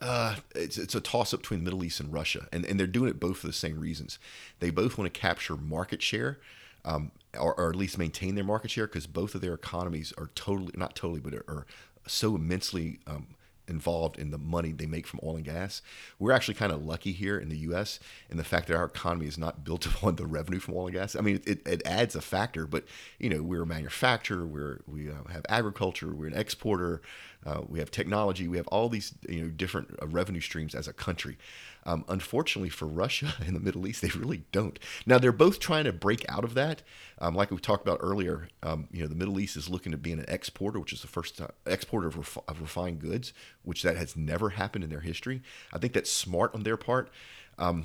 [0.00, 2.86] Uh, it's, it's a toss up between the Middle East and Russia, and, and they're
[2.86, 4.18] doing it both for the same reasons.
[4.60, 6.38] They both want to capture market share,
[6.84, 10.30] um, or, or, at least maintain their market share, because both of their economies are
[10.34, 11.66] totally, not totally, but are, are
[12.06, 13.28] so immensely um,
[13.68, 15.82] involved in the money they make from oil and gas.
[16.18, 18.00] We're actually kind of lucky here in the U.S.
[18.30, 20.94] in the fact that our economy is not built upon the revenue from oil and
[20.94, 21.16] gas.
[21.16, 22.84] I mean, it, it adds a factor, but
[23.18, 27.02] you know, we're a manufacturer, we're we uh, have agriculture, we're an exporter,
[27.44, 30.88] uh, we have technology, we have all these you know different uh, revenue streams as
[30.88, 31.36] a country.
[31.84, 34.78] Um, unfortunately for Russia and the Middle East, they really don't.
[35.06, 36.82] Now they're both trying to break out of that.
[37.18, 39.98] Um, like we talked about earlier, um, you know, the Middle East is looking to
[39.98, 43.96] be an exporter, which is the first time, exporter of, of, refined goods, which that
[43.96, 45.42] has never happened in their history.
[45.72, 47.10] I think that's smart on their part.
[47.58, 47.84] Um,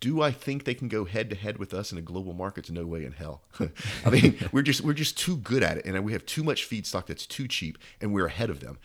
[0.00, 2.70] do I think they can go head to head with us in the global markets?
[2.70, 3.42] No way in hell.
[4.04, 6.68] I mean, we're just we're just too good at it, and we have too much
[6.68, 8.78] feedstock that's too cheap, and we're ahead of them.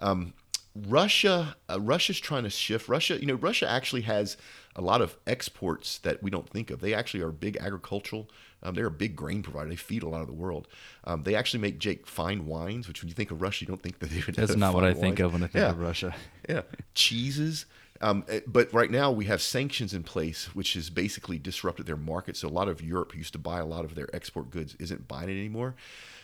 [0.00, 0.34] Um,
[0.74, 2.88] Russia, uh, Russia's trying to shift.
[2.88, 4.36] Russia, you know, Russia actually has
[4.74, 6.80] a lot of exports that we don't think of.
[6.80, 8.28] They actually are big agricultural.
[8.62, 9.68] Um, they're a big grain provider.
[9.68, 10.68] They feed a lot of the world.
[11.04, 13.82] Um, they actually make Jake fine wines, which when you think of Russia, you don't
[13.82, 14.34] think that they would.
[14.34, 15.70] That's not what I think of when I think Yeah.
[15.70, 16.14] of Russia.
[16.48, 16.62] yeah,
[16.94, 17.66] cheeses.
[18.00, 21.96] Um, eh, but right now we have sanctions in place, which has basically disrupted their
[21.96, 22.36] market.
[22.36, 25.06] So a lot of Europe, used to buy a lot of their export goods, isn't
[25.06, 25.74] buying it anymore.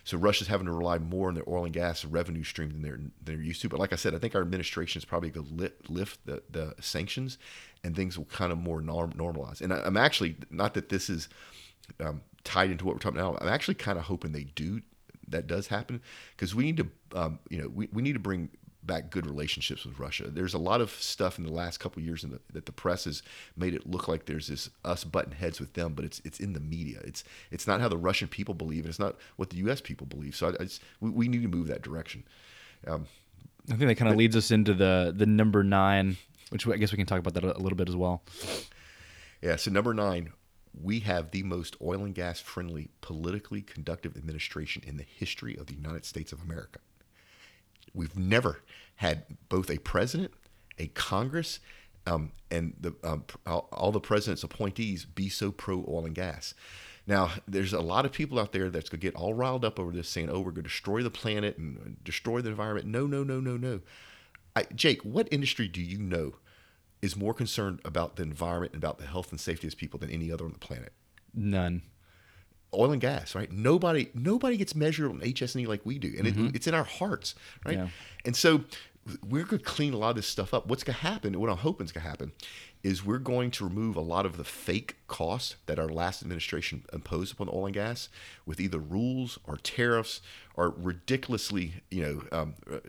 [0.08, 2.98] So Russia's having to rely more on their oil and gas revenue stream than they're
[3.22, 3.68] they're used to.
[3.68, 6.74] But like I said, I think our administration is probably going to lift, the, the
[6.80, 7.36] sanctions,
[7.84, 9.60] and things will kind of more norm, normalize.
[9.60, 11.28] And I, I'm actually not that this is
[12.00, 13.46] um, tied into what we're talking about now.
[13.46, 14.80] I'm actually kind of hoping they do
[15.28, 16.00] that does happen
[16.34, 18.48] because we need to, um, you know, we, we need to bring
[18.88, 20.28] back good relationships with Russia.
[20.28, 22.72] There's a lot of stuff in the last couple of years in the, that the
[22.72, 23.22] press has
[23.56, 26.54] made it look like there's this us button heads with them, but it's it's in
[26.54, 26.98] the media.
[27.04, 27.22] It's
[27.52, 29.80] it's not how the Russian people believe, and it's not what the U.S.
[29.80, 30.34] people believe.
[30.34, 32.24] So I, I just, we, we need to move that direction.
[32.84, 33.06] Um,
[33.70, 36.16] I think that kind of leads us into the the number nine,
[36.50, 38.22] which I guess we can talk about that a, a little bit as well.
[39.40, 40.32] Yeah, so number nine,
[40.80, 45.66] we have the most oil and gas friendly, politically conductive administration in the history of
[45.66, 46.80] the United States of America.
[47.94, 48.62] We've never
[48.96, 50.32] had both a president,
[50.78, 51.60] a Congress,
[52.06, 56.54] um, and the, um, all, the president's appointees be so pro oil and gas.
[57.06, 59.78] Now, there's a lot of people out there that's going to get all riled up
[59.78, 63.06] over this, saying, "Oh, we're going to destroy the planet and destroy the environment." No,
[63.06, 63.80] no, no, no, no.
[64.54, 66.34] I, Jake, what industry do you know
[67.00, 70.10] is more concerned about the environment and about the health and safety of people than
[70.10, 70.92] any other on the planet?
[71.32, 71.82] None.
[72.74, 73.50] Oil and gas, right?
[73.50, 76.54] Nobody, nobody gets measured on HS&E like we do, and it, mm-hmm.
[76.54, 77.78] it's in our hearts, right?
[77.78, 77.88] Yeah.
[78.24, 78.62] And so
[79.26, 80.66] we're going to clean a lot of this stuff up.
[80.66, 81.38] What's going to happen?
[81.40, 82.32] What I'm hoping is going to happen
[82.82, 86.84] is we're going to remove a lot of the fake costs that our last administration
[86.92, 88.08] imposed upon oil and gas
[88.46, 90.20] with either rules or tariffs
[90.54, 92.80] or ridiculously, you know, um, r-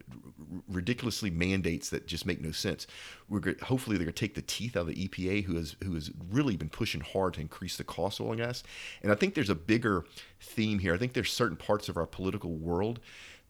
[0.67, 2.85] ridiculously mandates that just make no sense.
[3.27, 5.93] We're hopefully they're going to take the teeth out of the EPA, who has who
[5.95, 8.63] has really been pushing hard to increase the cost of oil and gas.
[9.01, 10.05] And I think there's a bigger
[10.39, 10.93] theme here.
[10.93, 12.99] I think there's certain parts of our political world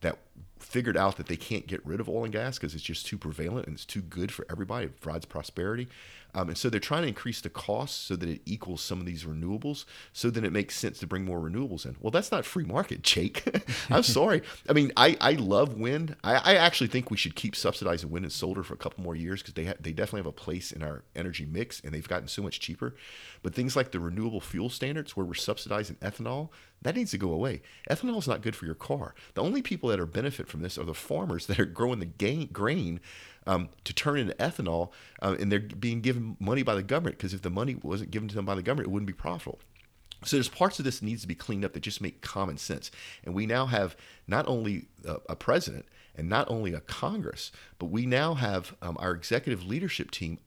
[0.00, 0.18] that
[0.58, 3.18] figured out that they can't get rid of oil and gas because it's just too
[3.18, 4.86] prevalent and it's too good for everybody.
[4.86, 5.88] It provides prosperity.
[6.34, 9.06] Um, and so they're trying to increase the cost so that it equals some of
[9.06, 11.96] these renewables, so then it makes sense to bring more renewables in.
[12.00, 13.44] Well, that's not free market, Jake.
[13.90, 14.42] I'm sorry.
[14.68, 16.16] I mean, I, I love wind.
[16.22, 19.16] I, I actually think we should keep subsidizing wind and solar for a couple more
[19.16, 22.08] years because they, ha- they definitely have a place in our energy mix and they've
[22.08, 22.94] gotten so much cheaper.
[23.42, 26.50] But things like the renewable fuel standards, where we're subsidizing ethanol,
[26.82, 27.60] that needs to go away.
[27.90, 29.14] Ethanol is not good for your car.
[29.34, 32.06] The only people that are benefit from this are the farmers that are growing the
[32.06, 33.00] gain, grain
[33.46, 34.90] um, to turn into ethanol,
[35.22, 38.28] uh, and they're being given money by the government because if the money wasn't given
[38.28, 39.58] to them by the government, it wouldn't be profitable.
[40.24, 42.58] So there's parts of this that needs to be cleaned up that just make common
[42.58, 42.90] sense.
[43.24, 47.86] And we now have not only a, a president and not only a Congress, but
[47.86, 50.38] we now have um, our executive leadership team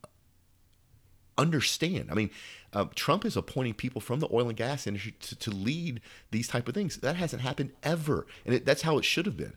[1.38, 2.10] understand.
[2.12, 2.30] I mean,
[2.74, 6.02] uh, Trump is appointing people from the oil and gas industry to, to lead
[6.32, 6.98] these type of things.
[6.98, 9.54] That hasn't happened ever, and it, that's how it should have been.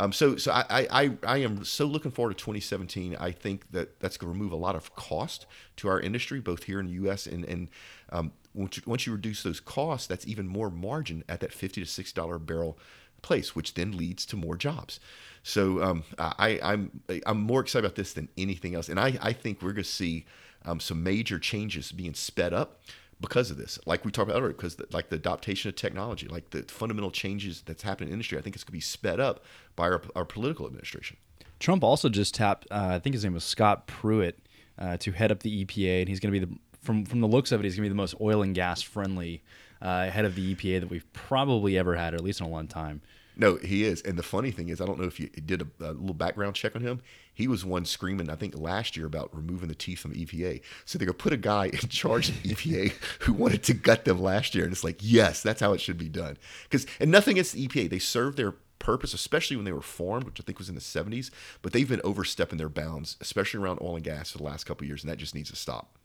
[0.00, 3.16] Um, so, so I, I, I am so looking forward to 2017.
[3.20, 5.44] I think that that's going to remove a lot of cost
[5.76, 7.26] to our industry, both here in the U.S.
[7.26, 7.68] and and
[8.10, 11.82] um, once, you, once you reduce those costs, that's even more margin at that 50
[11.82, 12.78] to 60 dollar barrel
[13.20, 15.00] place, which then leads to more jobs.
[15.42, 19.34] So um, I, I'm I'm more excited about this than anything else, and I, I
[19.34, 20.24] think we're going to see
[20.64, 22.80] um, some major changes being sped up
[23.20, 23.78] because of this.
[23.86, 27.10] Like we talked about earlier, because the, like the adaptation of technology, like the fundamental
[27.10, 29.44] changes that's happening in industry, I think it's going to be sped up
[29.76, 31.16] by our, our political administration.
[31.58, 34.38] Trump also just tapped, uh, I think his name was Scott Pruitt,
[34.78, 37.28] uh, to head up the EPA, and he's going to be the from from the
[37.28, 39.42] looks of it, he's going to be the most oil and gas friendly
[39.82, 42.48] uh, head of the EPA that we've probably ever had, or at least in a
[42.48, 43.02] long time.
[43.36, 44.02] No, he is.
[44.02, 46.56] And the funny thing is, I don't know if you did a, a, little background
[46.56, 47.00] check on him.
[47.40, 50.62] He was one screaming, I think, last year about removing the teeth from EPA.
[50.84, 54.04] So they're going to put a guy in charge of EPA who wanted to gut
[54.04, 54.64] them last year.
[54.64, 56.36] And it's like, yes, that's how it should be done.
[56.64, 57.90] Because And nothing against the EPA.
[57.90, 60.80] They serve their purpose, especially when they were formed, which I think was in the
[60.80, 61.30] 70s.
[61.62, 64.86] But they've been overstepping their bounds, especially around oil and gas for the last couple
[64.86, 65.02] years.
[65.02, 65.96] And that just needs to stop.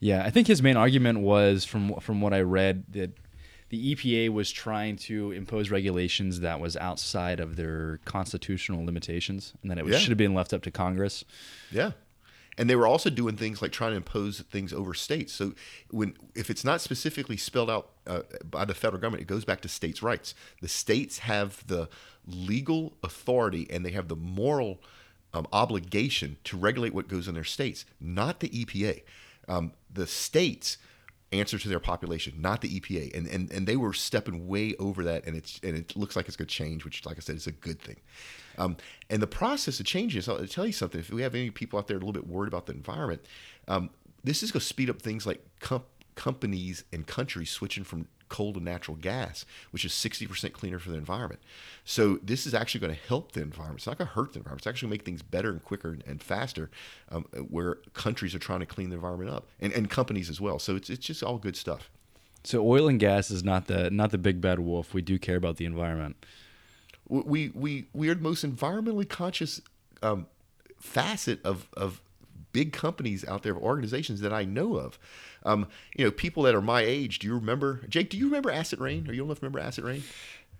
[0.00, 3.16] Yeah, I think his main argument was from from what I read that
[3.68, 9.70] the EPA was trying to impose regulations that was outside of their constitutional limitations, and
[9.70, 9.98] that it Yeah.
[9.98, 11.24] should have been left up to Congress.
[11.70, 11.92] Yeah.
[12.58, 15.32] And they were also doing things like trying to impose things over states.
[15.34, 15.52] So
[15.90, 19.60] when if it's not specifically spelled out uh, by the federal government, it goes back
[19.62, 20.34] to states' rights.
[20.62, 21.88] The states have the
[22.26, 24.80] legal authority and they have the moral
[25.34, 29.02] um, obligation to regulate what goes in their states, not the EPA.
[29.48, 30.78] Um, the states
[31.38, 33.16] answer to their population, not the EPA.
[33.16, 36.26] And and and they were stepping way over that, and it's and it looks like
[36.26, 37.96] it's going to change, which, like I said, is a good thing.
[38.58, 38.76] Um,
[39.10, 41.00] and the process of changing is, I'll tell you something.
[41.00, 43.22] If we have any people out there a little bit worried about the environment,
[43.68, 43.90] um,
[44.24, 45.84] this is going to speed up things like com-
[46.14, 50.96] companies and countries switching from coal to natural gas, which is 60% cleaner for the
[50.96, 51.40] environment.
[51.84, 53.80] So this is actually going to help the environment.
[53.80, 54.60] It's not going to hurt the environment.
[54.60, 56.70] It's actually going to make things better and quicker and faster
[57.10, 60.58] um, where countries are trying to clean the environment up and, and companies as well.
[60.58, 61.90] So it's, it's just all good stuff.
[62.46, 64.94] So oil and gas is not the not the big bad wolf.
[64.94, 66.24] We do care about the environment.
[67.08, 69.60] We we we are the most environmentally conscious
[70.00, 70.26] um,
[70.78, 72.00] facet of of
[72.56, 74.98] big companies out there, organizations that I know of.
[75.44, 77.18] Um, you know, people that are my age.
[77.18, 78.08] Do you remember, Jake?
[78.08, 79.06] Do you remember Acid Rain?
[79.08, 80.02] Are you old enough to remember Acid Rain?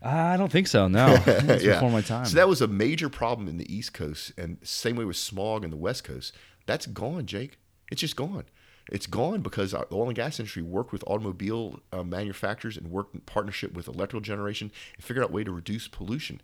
[0.03, 0.89] I don't think so.
[0.89, 1.75] No, That's Yeah.
[1.75, 2.27] before my time.
[2.27, 5.65] So that was a major problem in the East Coast, and same way with smog
[5.65, 6.35] in the West Coast.
[6.67, 7.59] That's gone, Jake.
[7.91, 8.45] It's just gone.
[8.93, 13.15] It's gone because the oil and gas industry worked with automobile uh, manufacturers and worked
[13.15, 16.41] in partnership with electrical generation and figured out a way to reduce pollution.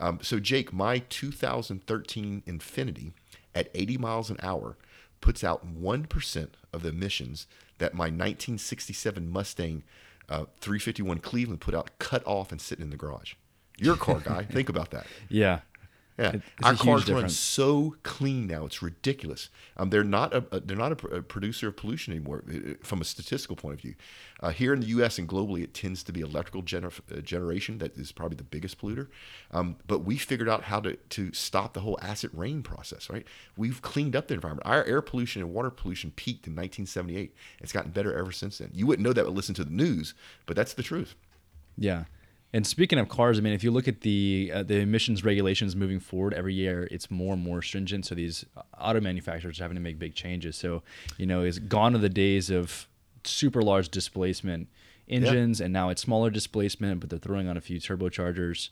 [0.00, 3.12] Um, so, Jake, my 2013 Infiniti
[3.56, 4.76] at 80 miles an hour
[5.20, 7.46] puts out 1% of the emissions
[7.78, 9.82] that my 1967 Mustang
[10.28, 13.34] uh, 351 Cleveland put out, cut off and sitting in the garage.
[13.78, 14.42] You're a car guy.
[14.50, 15.06] Think about that.
[15.28, 15.60] yeah.
[16.18, 19.50] Yeah, it's our cars run so clean now; it's ridiculous.
[19.76, 22.74] Um, they're not a, a- they're not a, pr- a producer of pollution anymore uh,
[22.82, 23.94] from a statistical point of view.
[24.40, 25.18] Uh, here in the U.S.
[25.18, 28.80] and globally, it tends to be electrical gener- uh, generation that is probably the biggest
[28.80, 29.08] polluter.
[29.50, 33.10] Um, but we figured out how to to stop the whole acid rain process.
[33.10, 33.26] Right?
[33.58, 34.66] We've cleaned up the environment.
[34.66, 37.34] Our air pollution and water pollution peaked in 1978.
[37.60, 38.70] It's gotten better ever since then.
[38.72, 40.14] You wouldn't know that with listen to the news,
[40.46, 41.14] but that's the truth.
[41.76, 42.04] Yeah.
[42.56, 45.76] And speaking of cars, I mean, if you look at the uh, the emissions regulations
[45.76, 48.06] moving forward every year, it's more and more stringent.
[48.06, 48.46] So these
[48.80, 50.56] auto manufacturers are having to make big changes.
[50.56, 50.82] So
[51.18, 52.88] you know, it's gone are the days of
[53.24, 54.68] super large displacement
[55.06, 58.70] engines, and now it's smaller displacement, but they're throwing on a few turbochargers.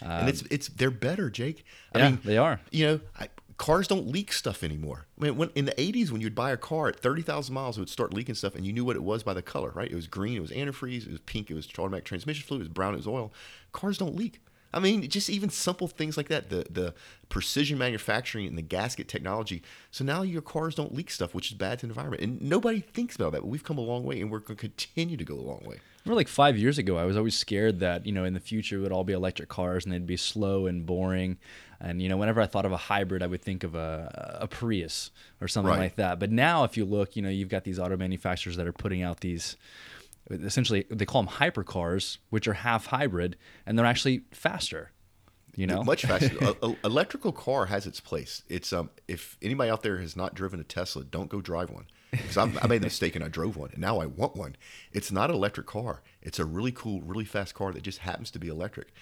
[0.00, 1.66] and it's it's they're better, Jake.
[1.94, 2.60] I Um, Yeah, mean, they are.
[2.70, 5.06] You know, I, cars don't leak stuff anymore.
[5.18, 7.80] I mean, when, in the '80s, when you'd buy a car at 30,000 miles, it
[7.80, 9.90] would start leaking stuff, and you knew what it was by the color, right?
[9.90, 12.64] It was green, it was antifreeze, it was pink, it was automatic transmission fluid, it
[12.64, 13.32] was brown, it was oil.
[13.72, 14.40] Cars don't leak.
[14.76, 16.94] I mean, just even simple things like that, the the
[17.30, 19.62] precision manufacturing and the gasket technology.
[19.90, 22.80] So now your cars don't leak stuff, which is bad to the environment, and nobody
[22.80, 23.40] thinks about that.
[23.40, 25.62] But we've come a long way, and we're going to continue to go a long
[25.64, 25.80] way.
[26.04, 28.76] remember like five years ago, I was always scared that you know in the future
[28.76, 31.38] it would all be electric cars and they'd be slow and boring.
[31.80, 34.48] And you know, whenever I thought of a hybrid, I would think of a, a
[34.48, 35.10] Prius
[35.40, 35.78] or something Right.
[35.80, 36.18] like that.
[36.18, 39.02] But now, if you look, you know, you've got these auto manufacturers that are putting
[39.02, 39.56] out these.
[40.30, 44.90] Essentially, they call them hypercars, which are half hybrid, and they're actually faster.
[45.54, 46.36] You know, much faster.
[46.40, 48.42] a, a- electrical car has its place.
[48.48, 51.86] It's um, if anybody out there has not driven a Tesla, don't go drive one.
[52.10, 54.56] Because I made the mistake and I drove one, and now I want one.
[54.92, 56.02] It's not an electric car.
[56.22, 58.92] It's a really cool, really fast car that just happens to be electric.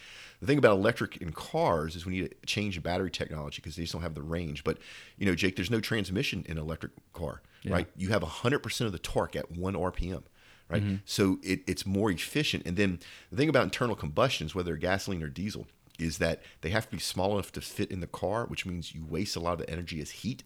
[0.44, 3.82] The thing about electric in cars is we need to change battery technology because they
[3.82, 4.62] just don't have the range.
[4.64, 4.78] But
[5.16, 7.40] you know, Jake, there's no transmission in an electric car,
[7.72, 7.86] right?
[7.96, 10.22] You have 100% of the torque at one RPM
[10.68, 10.82] right?
[11.04, 12.66] So it, it's more efficient.
[12.66, 12.98] And then
[13.30, 15.66] the thing about internal combustions, whether gasoline or diesel,
[15.98, 18.94] is that they have to be small enough to fit in the car, which means
[18.94, 20.42] you waste a lot of the energy as heat.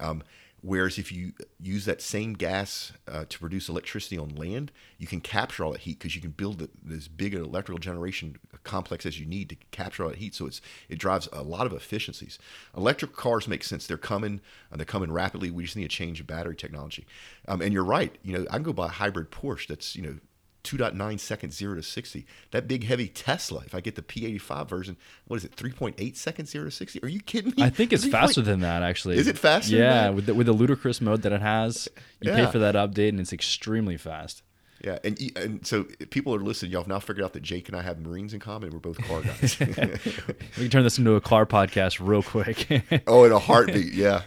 [0.00, 0.22] Um,
[0.62, 5.20] whereas if you use that same gas uh, to produce electricity on land, you can
[5.20, 9.26] capture all that heat because you can build this big electrical generation complex as you
[9.26, 10.34] need to capture all that heat.
[10.34, 12.38] So it's it drives a lot of efficiencies.
[12.76, 13.86] Electric cars make sense.
[13.86, 14.40] They're coming.
[14.70, 15.50] And they're coming rapidly.
[15.50, 17.06] We just need to change the battery technology.
[17.46, 18.16] Um, and you're right.
[18.22, 20.18] You know, I can go buy a hybrid Porsche that's you know
[20.64, 22.26] 2.9 seconds 0 to 60.
[22.50, 24.96] That big heavy Tesla, if I get the P85 version,
[25.26, 27.02] what is it, 3.8 seconds 0 to 60?
[27.02, 27.62] Are you kidding me?
[27.62, 29.16] I think it's 3.8 faster than that actually.
[29.16, 31.88] Is it faster than Yeah, with the, with the ludicrous mode that it has,
[32.20, 34.42] you pay for that update and it's extremely fast.
[34.82, 36.72] Yeah, and and so people are listening.
[36.72, 38.70] Y'all have now figured out that Jake and I have Marines in common.
[38.72, 39.56] We're both car guys.
[39.60, 42.82] We can turn this into a car podcast real quick.
[43.06, 44.22] oh, in a heartbeat, yeah.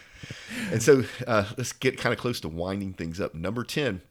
[0.70, 3.34] and so uh, let's get kind of close to winding things up.
[3.34, 4.02] Number ten.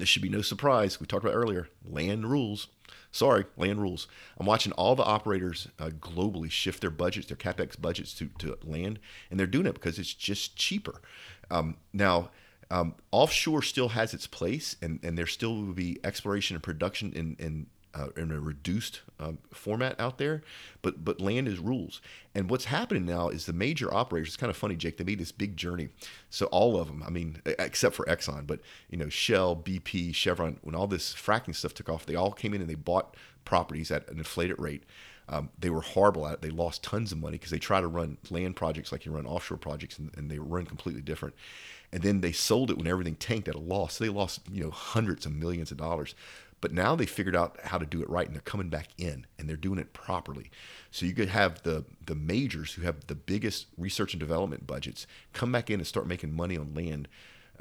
[0.00, 0.98] This should be no surprise.
[0.98, 1.68] We talked about earlier.
[1.84, 2.68] Land rules.
[3.12, 4.08] Sorry, land rules.
[4.38, 8.56] I'm watching all the operators uh, globally shift their budgets, their capex budgets to, to
[8.64, 8.98] land,
[9.30, 11.02] and they're doing it because it's just cheaper.
[11.50, 12.30] Um, now,
[12.70, 17.12] um, offshore still has its place, and, and there still will be exploration and production
[17.12, 20.42] in, in uh, in a reduced um, format out there,
[20.82, 22.00] but but land is rules.
[22.34, 24.28] And what's happening now is the major operators.
[24.28, 24.96] It's kind of funny, Jake.
[24.96, 25.88] They made this big journey.
[26.28, 30.58] So all of them, I mean, except for Exxon, but you know, Shell, BP, Chevron,
[30.62, 33.90] when all this fracking stuff took off, they all came in and they bought properties
[33.90, 34.84] at an inflated rate.
[35.28, 36.42] Um, they were horrible at it.
[36.42, 39.26] They lost tons of money because they try to run land projects like you run
[39.26, 41.36] offshore projects, and, and they run completely different.
[41.92, 43.94] And then they sold it when everything tanked at a loss.
[43.94, 46.16] So they lost you know hundreds of millions of dollars.
[46.60, 49.26] But now they figured out how to do it right, and they're coming back in,
[49.38, 50.50] and they're doing it properly.
[50.90, 55.06] So you could have the the majors who have the biggest research and development budgets
[55.32, 57.08] come back in and start making money on land.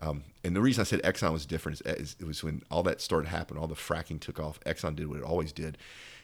[0.01, 2.83] Um, and the reason I said Exxon was different is, is, it was when all
[2.83, 4.59] that started happening, all the fracking took off.
[4.61, 5.77] Exxon did what it always did,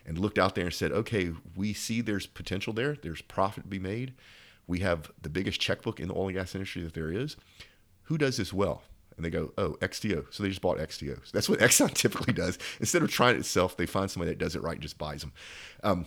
[0.05, 2.95] and looked out there and said, "Okay, we see there's potential there.
[3.01, 4.13] There's profit to be made.
[4.67, 7.38] We have the biggest checkbook in the oil and gas industry that there is.
[8.03, 8.84] Who does this well?
[9.18, 10.26] And they go, oh, XTO.
[10.32, 11.16] So they just bought XTO.
[11.26, 12.57] So that's what Exxon typically does.
[12.80, 15.22] Instead of trying it itself, they find somebody that does it right and just buys
[15.22, 15.34] them.
[15.84, 16.05] Um,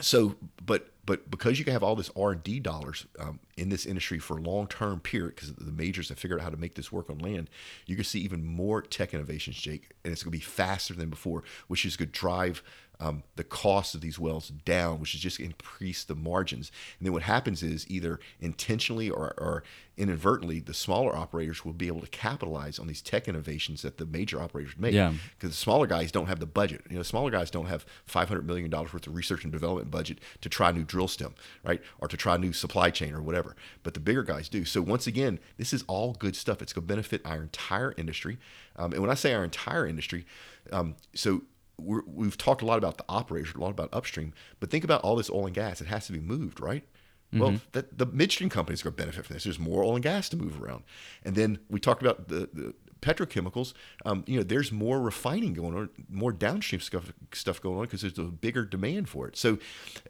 [0.00, 3.68] so, but but because you can have all this R and D dollars um, in
[3.68, 6.56] this industry for a long term period, because the majors have figured out how to
[6.56, 7.50] make this work on land,
[7.86, 11.10] you can see even more tech innovations, Jake, and it's going to be faster than
[11.10, 12.62] before, which is going to drive
[13.02, 16.70] um, the cost of these wells down, which is just increase the margins.
[16.98, 19.64] And then what happens is either intentionally or, or
[19.96, 24.06] inadvertently, the smaller operators will be able to capitalize on these tech innovations that the
[24.06, 24.94] major operators make.
[24.94, 25.14] Yeah.
[25.36, 26.82] Because the smaller guys don't have the budget.
[26.88, 30.48] You know, smaller guys don't have $500 million worth of research and development budget to
[30.48, 31.34] try a new drill stem,
[31.64, 31.82] right?
[31.98, 33.56] Or to try a new supply chain or whatever.
[33.82, 34.64] But the bigger guys do.
[34.64, 36.62] So once again, this is all good stuff.
[36.62, 38.38] It's going to benefit our entire industry.
[38.76, 40.24] Um, and when I say our entire industry,
[40.70, 41.42] um, so
[41.82, 45.02] we have talked a lot about the operators, a lot about upstream, but think about
[45.02, 45.80] all this oil and gas.
[45.80, 46.84] It has to be moved, right?
[47.32, 47.40] Mm-hmm.
[47.40, 49.44] Well, that, the midstream companies are going to benefit from this.
[49.44, 50.84] There's more oil and gas to move around,
[51.24, 53.72] and then we talked about the, the petrochemicals.
[54.04, 58.02] Um, you know, there's more refining going on, more downstream stuff stuff going on because
[58.02, 59.36] there's a bigger demand for it.
[59.36, 59.58] So,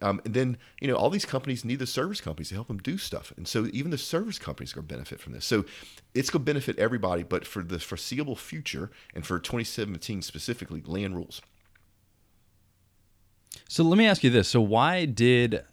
[0.00, 2.78] um, and then you know, all these companies need the service companies to help them
[2.78, 5.44] do stuff, and so even the service companies are going to benefit from this.
[5.44, 5.64] So,
[6.14, 11.14] it's going to benefit everybody, but for the foreseeable future and for 2017 specifically, land
[11.14, 11.40] rules.
[13.68, 15.64] So let me ask you this: So why did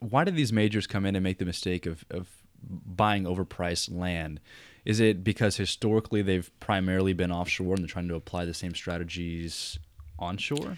[0.00, 2.28] why did these majors come in and make the mistake of of
[2.62, 4.40] buying overpriced land?
[4.84, 8.74] Is it because historically they've primarily been offshore and they're trying to apply the same
[8.74, 9.78] strategies
[10.18, 10.76] onshore?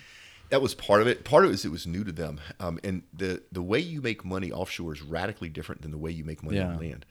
[0.50, 1.24] That was part of it.
[1.24, 4.00] Part of it is it was new to them, um, and the the way you
[4.00, 6.68] make money offshore is radically different than the way you make money yeah.
[6.68, 7.04] on land.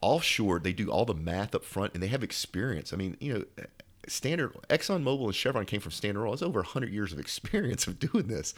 [0.00, 2.92] Offshore, they do all the math up front, and they have experience.
[2.92, 3.44] I mean, you know,
[4.08, 6.34] Standard Exxon Mobil and Chevron came from Standard Oil.
[6.34, 8.54] It's over 100 years of experience of doing this,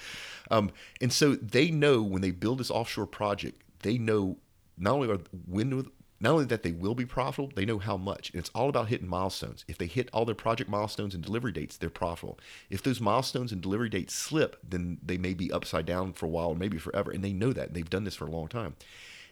[0.50, 0.70] um,
[1.00, 4.36] and so they know when they build this offshore project, they know
[4.78, 5.86] not only are when
[6.20, 8.30] not only that they will be profitable, they know how much.
[8.30, 9.64] And it's all about hitting milestones.
[9.66, 12.38] If they hit all their project milestones and delivery dates, they're profitable.
[12.68, 16.28] If those milestones and delivery dates slip, then they may be upside down for a
[16.28, 17.10] while or maybe forever.
[17.10, 17.72] And they know that.
[17.72, 18.76] They've done this for a long time.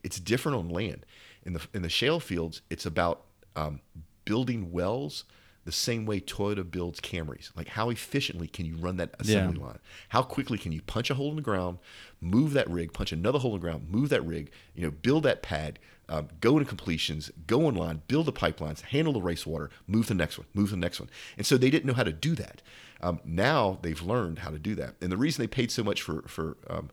[0.02, 1.04] It's different on land.
[1.42, 3.80] In the in the shale fields, it's about um,
[4.24, 5.24] building wells
[5.68, 7.50] the same way Toyota builds Camrys.
[7.54, 9.66] Like how efficiently can you run that assembly yeah.
[9.66, 9.78] line?
[10.08, 11.76] How quickly can you punch a hole in the ground,
[12.22, 15.24] move that rig, punch another hole in the ground, move that rig, you know, build
[15.24, 19.68] that pad, um, go into completions, go online, build the pipelines, handle the race wastewater,
[19.86, 21.10] move the next one, move the next one.
[21.36, 22.62] And so they didn't know how to do that.
[23.02, 24.94] Um, now they've learned how to do that.
[25.02, 26.88] And the reason they paid so much for for um,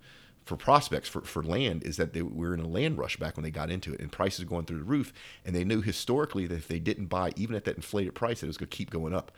[0.46, 3.44] for prospects for, for land is that they were in a land rush back when
[3.44, 5.12] they got into it and prices going through the roof
[5.44, 8.46] and they knew historically that if they didn't buy even at that inflated price that
[8.46, 9.32] it was going to keep going up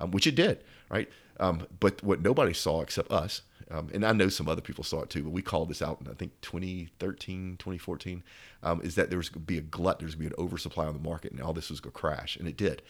[0.00, 1.08] um, which it did right?
[1.38, 5.02] Um, but what nobody saw except us um, and i know some other people saw
[5.02, 8.22] it too but we called this out in i think 2013 2014
[8.62, 10.46] um, is that there was going to be a glut there's going to be an
[10.46, 12.82] oversupply on the market and all this was going to crash and it did.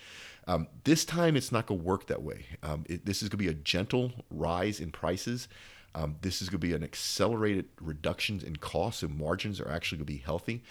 [0.46, 2.44] Um, this time it's not going to work that way.
[2.62, 5.48] Um, it, this is going to be a gentle rise in prices
[5.94, 9.98] um, this is going to be an accelerated reductions in costs, so margins are actually
[9.98, 10.62] going to be healthy.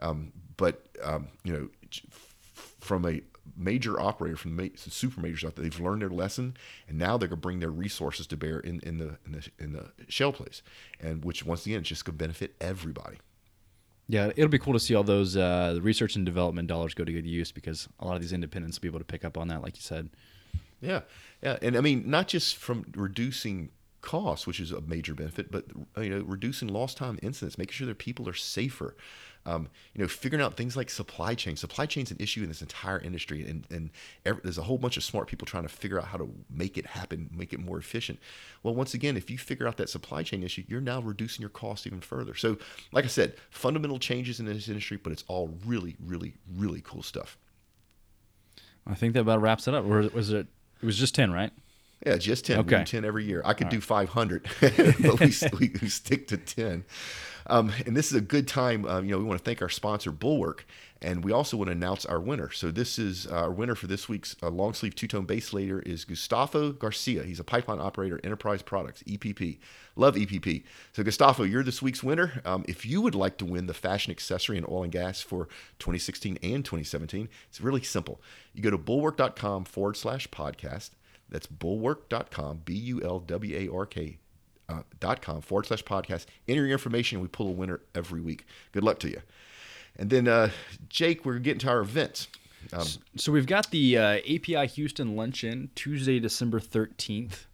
[0.00, 1.68] Um, but um, you know,
[2.80, 3.22] from a
[3.56, 6.56] major operator, from the super majors out there, they've learned their lesson,
[6.88, 9.48] and now they're going to bring their resources to bear in, in the in the
[9.58, 10.62] in the shale place,
[11.00, 13.18] and which once again, it's just going to benefit everybody.
[14.10, 17.12] Yeah, it'll be cool to see all those uh, research and development dollars go to
[17.12, 19.48] good use because a lot of these independents will be able to pick up on
[19.48, 20.08] that, like you said.
[20.80, 21.00] Yeah,
[21.42, 23.70] yeah, and I mean, not just from reducing
[24.00, 25.64] costs, which is a major benefit, but
[25.96, 28.96] you know, reducing lost time incidents, making sure that people are safer.
[29.46, 31.56] Um, you know, figuring out things like supply chain.
[31.56, 33.90] Supply chain is an issue in this entire industry, and and
[34.26, 36.76] every, there's a whole bunch of smart people trying to figure out how to make
[36.76, 38.18] it happen, make it more efficient.
[38.62, 41.50] Well, once again, if you figure out that supply chain issue, you're now reducing your
[41.50, 42.34] cost even further.
[42.34, 42.58] So,
[42.92, 47.02] like I said, fundamental changes in this industry, but it's all really, really, really cool
[47.02, 47.38] stuff.
[48.86, 49.84] I think that about wraps it up.
[49.86, 50.46] Or was it?
[50.82, 51.52] It was just ten, right?
[52.06, 52.60] Yeah, just 10.
[52.60, 52.84] Okay.
[52.84, 53.42] 10 every year.
[53.44, 54.08] I could All do right.
[54.08, 56.84] 500, but we, we, we, stick to 10.
[57.48, 58.84] Um, and this is a good time.
[58.86, 60.66] Um, you know, we want to thank our sponsor, Bulwark,
[61.00, 62.50] and we also want to announce our winner.
[62.50, 65.52] So this is uh, our winner for this week's uh, long sleeve two tone base
[65.52, 67.22] layer is Gustavo Garcia.
[67.24, 69.58] He's a pipeline operator, Enterprise Products, EPP.
[69.96, 70.62] Love EPP.
[70.92, 72.42] So Gustavo, you're this week's winner.
[72.44, 75.46] Um, if you would like to win the fashion accessory in oil and gas for
[75.78, 78.20] 2016 and 2017, it's really simple.
[78.52, 80.90] You go to bulwark.com forward slash podcast.
[81.28, 84.18] That's bulwark.com, B U L W A R K
[84.68, 86.26] uh, dot com forward slash podcast.
[86.46, 88.46] Enter your information we pull a winner every week.
[88.72, 89.20] Good luck to you.
[89.96, 90.50] And then, uh,
[90.88, 92.28] Jake, we're getting to our events.
[92.72, 97.46] Um, So we've got the uh, API Houston luncheon Tuesday, December 13th.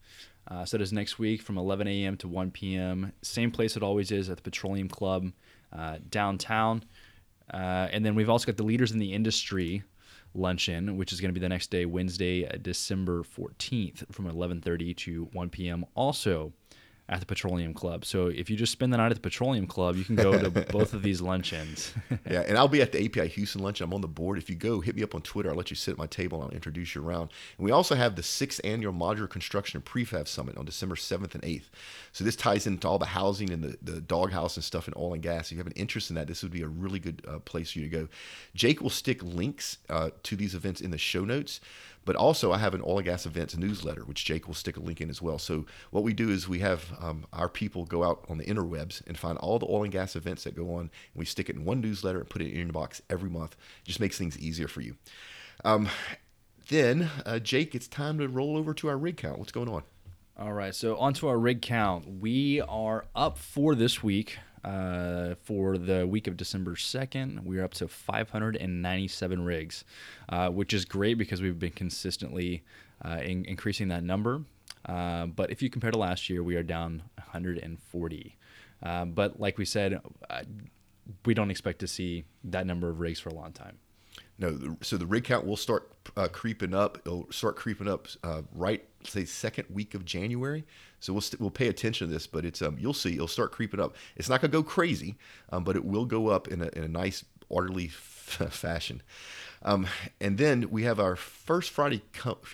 [0.47, 2.17] Uh, so that is next week from 11 a.m.
[2.19, 3.13] to 1 p.m.
[3.23, 5.33] Same place it always is at the Petroleum Club
[5.73, 6.85] uh, downtown.
[7.53, 9.83] Uh, and then we've also got the Leaders in the Industry
[10.35, 14.97] luncheon, which is going to be the next day, Wednesday, uh, December 14th from 11:30
[14.97, 15.85] to 1 p.m.
[15.95, 16.53] Also
[17.07, 18.05] at the Petroleum Club.
[18.05, 20.51] So if you just spend the night at the Petroleum Club, you can go to
[20.73, 21.93] both of these luncheons.
[22.31, 23.83] yeah, and I'll be at the API Houston lunch.
[23.83, 24.39] I'm on the board.
[24.39, 25.51] If you go, hit me up on Twitter.
[25.51, 27.31] I'll let you sit at my table and I'll introduce you around.
[27.59, 31.35] And we also have the sixth annual Modular Construction and Prefab Summit on December 7th
[31.35, 31.69] and 8th.
[32.13, 35.13] So this ties into all the housing and the, the doghouse and stuff in oil
[35.13, 35.47] and gas.
[35.47, 37.73] If you have an interest in that, this would be a really good uh, place
[37.73, 38.09] for you to go.
[38.55, 41.61] Jake will stick links uh, to these events in the show notes.
[42.05, 44.81] But also, I have an oil and gas events newsletter, which Jake will stick a
[44.81, 45.39] link in as well.
[45.39, 49.07] So what we do is we have um, our people go out on the interwebs
[49.07, 51.57] and find all the oil and gas events that go on, and we stick it
[51.57, 53.57] in one newsletter and put it in your inbox every month.
[53.83, 54.97] It just makes things easier for you.
[55.65, 55.89] Um,
[56.69, 59.39] then, uh, Jake, it's time to roll over to our rig count.
[59.39, 59.83] What's going on?
[60.37, 62.21] All right, so onto our rig count.
[62.21, 64.39] We are up for this week.
[64.65, 69.85] Uh, for the week of December 2nd, we're up to 597 rigs,
[70.31, 72.65] uh, which is great because we've been consistently
[73.05, 74.43] uh, in- increasing that number.
[74.87, 78.37] Uh, but if you compare to last year, we are down 140.
[78.83, 80.01] Uh, but like we said,
[80.31, 80.43] uh,
[81.25, 83.79] we don't expect to see that number of rigs for a long time.
[84.39, 86.99] No, so the rig count will start uh, creeping up.
[87.07, 90.65] It'll start creeping up uh, right, say, second week of January.
[91.05, 93.53] So we'll st- we'll pay attention to this, but it's um you'll see it'll start
[93.53, 93.95] creeping up.
[94.17, 95.17] It's not gonna go crazy,
[95.51, 99.03] um, but it will go up in a, in a nice orderly f- fashion.
[99.63, 99.87] Um,
[100.19, 102.03] and then we have our first Friday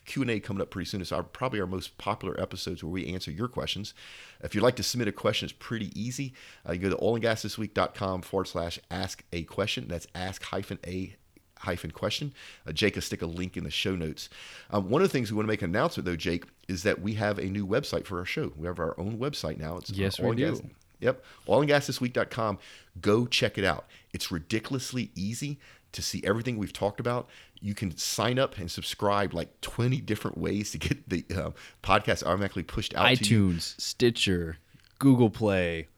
[0.04, 1.00] Q and A coming up pretty soon.
[1.00, 3.94] It's our, probably our most popular episodes where we answer your questions.
[4.42, 6.34] If you'd like to submit a question, it's pretty easy.
[6.68, 9.86] Uh, you go to oilandgasthisweek.com forward slash ask a question.
[9.86, 11.14] That's ask hyphen a
[11.60, 12.32] hyphen question.
[12.66, 14.28] Uh, Jake will stick a link in the show notes.
[14.70, 17.00] Um, one of the things we want to make an announcement though, Jake, is that
[17.00, 18.52] we have a new website for our show.
[18.56, 19.76] We have our own website now.
[19.78, 20.50] It's yes, we do.
[20.50, 20.62] Gas,
[21.00, 22.58] yep, oilandgasthisweek.com.
[23.00, 23.86] Go check it out.
[24.12, 25.58] It's ridiculously easy
[25.92, 27.28] to see everything we've talked about.
[27.60, 31.50] You can sign up and subscribe like 20 different ways to get the uh,
[31.82, 34.58] podcast automatically pushed out iTunes, Stitcher,
[34.98, 35.88] Google Play,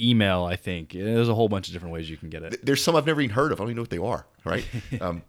[0.00, 0.44] email.
[0.44, 2.64] I think there's a whole bunch of different ways you can get it.
[2.64, 3.60] There's some I've never even heard of.
[3.60, 4.26] I don't even know what they are.
[4.44, 4.66] Right.
[5.00, 5.22] um,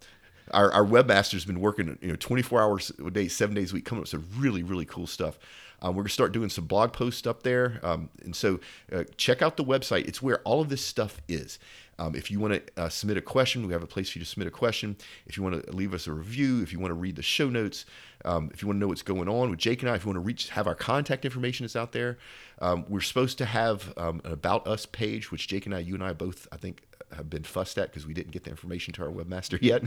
[0.51, 3.85] our, our webmaster's been working, you know, 24 hours a day, seven days a week,
[3.85, 5.37] coming up with some really, really cool stuff.
[5.81, 8.59] Um, we're gonna start doing some blog posts up there, um, and so
[8.91, 10.07] uh, check out the website.
[10.07, 11.57] It's where all of this stuff is.
[12.01, 14.25] Um, if you want to uh, submit a question, we have a place for you
[14.25, 14.97] to submit a question.
[15.27, 17.47] If you want to leave us a review, if you want to read the show
[17.47, 17.85] notes,
[18.25, 20.07] um, if you want to know what's going on with Jake and I, if you
[20.07, 22.17] want to reach, have our contact information is out there.
[22.59, 25.93] Um, we're supposed to have um, an about us page, which Jake and I, you
[25.93, 26.81] and I both, I think,
[27.15, 29.83] have been fussed at because we didn't get the information to our webmaster yet.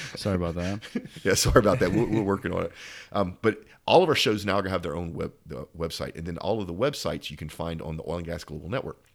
[0.18, 0.80] sorry about that.
[1.22, 1.92] yeah, sorry about that.
[1.92, 2.72] We're, we're working on it.
[3.12, 5.32] Um, but all of our shows now are going to have their own web
[5.78, 8.42] website, and then all of the websites you can find on the Oil and Gas
[8.42, 9.05] Global Network.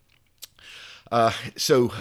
[1.11, 1.91] Uh, so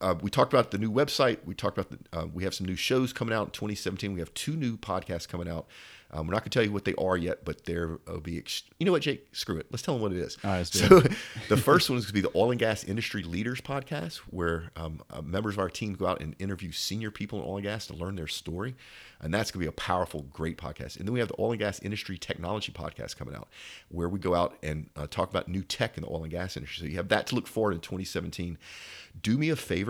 [0.00, 1.38] uh, uh, we talked about the new website.
[1.44, 4.12] We talked about the, uh, we have some new shows coming out in 2017.
[4.12, 5.66] We have two new podcasts coming out.
[6.10, 8.38] Um, we're not going to tell you what they are yet, but there will be.
[8.38, 9.28] Ex- you know what, Jake?
[9.32, 9.66] Screw it.
[9.70, 10.38] Let's tell them what it is.
[10.42, 11.00] All right, so
[11.48, 14.70] the first one is going to be the Oil and Gas Industry Leaders podcast, where
[14.74, 17.64] um, uh, members of our team go out and interview senior people in oil and
[17.64, 18.74] gas to learn their story,
[19.20, 20.96] and that's going to be a powerful, great podcast.
[20.96, 23.48] And then we have the Oil and Gas Industry Technology podcast coming out,
[23.90, 26.56] where we go out and uh, talk about new tech in the oil and gas
[26.56, 26.86] industry.
[26.86, 28.56] So you have that to look forward in 2017.
[29.20, 29.87] Do me a favor,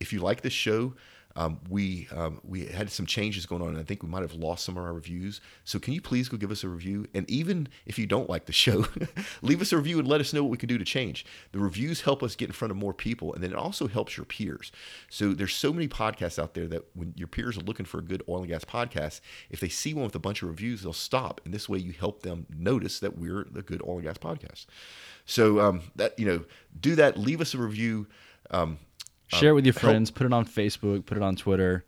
[0.00, 0.94] if you like this show.
[1.36, 4.34] Um, we um, we had some changes going on, and I think we might have
[4.34, 5.40] lost some of our reviews.
[5.62, 7.06] So can you please go give us a review?
[7.14, 8.86] And even if you don't like the show,
[9.42, 11.24] leave us a review and let us know what we can do to change.
[11.52, 14.16] The reviews help us get in front of more people, and then it also helps
[14.16, 14.72] your peers.
[15.10, 18.02] So there's so many podcasts out there that when your peers are looking for a
[18.02, 20.92] good oil and gas podcast, if they see one with a bunch of reviews, they'll
[20.92, 24.18] stop, and this way you help them notice that we're the good oil and gas
[24.18, 24.66] podcast.
[25.24, 26.44] So um, that you know,
[26.80, 27.16] do that.
[27.16, 28.08] Leave us a review.
[28.50, 28.78] Um,
[29.28, 30.10] Share it with your friends.
[30.10, 30.16] Help.
[30.16, 31.06] Put it on Facebook.
[31.06, 31.84] Put it on Twitter.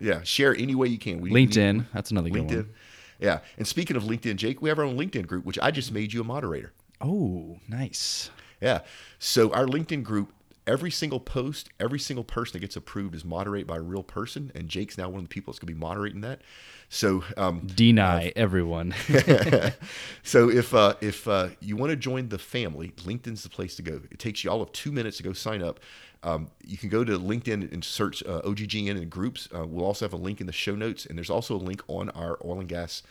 [0.00, 1.20] Yeah, share any way you can.
[1.20, 1.86] We, LinkedIn.
[1.92, 2.56] That's another good LinkedIn.
[2.56, 2.74] one.
[3.18, 5.92] Yeah, and speaking of LinkedIn, Jake, we have our own LinkedIn group, which I just
[5.92, 6.72] made you a moderator.
[7.00, 8.30] Oh, nice.
[8.60, 8.80] Yeah.
[9.18, 10.32] So our LinkedIn group,
[10.68, 14.52] every single post, every single person that gets approved is moderated by a real person,
[14.54, 16.42] and Jake's now one of the people that's going to be moderating that.
[16.90, 18.94] So um, Deny everyone.
[20.22, 23.82] so if uh, if uh, you want to join the family, LinkedIn's the place to
[23.82, 24.00] go.
[24.10, 25.80] It takes you all of two minutes to go sign up.
[26.22, 29.48] Um, you can go to LinkedIn and search uh, OGGN in groups.
[29.54, 31.82] Uh, we'll also have a link in the show notes, and there's also a link
[31.88, 33.02] on our oil and gas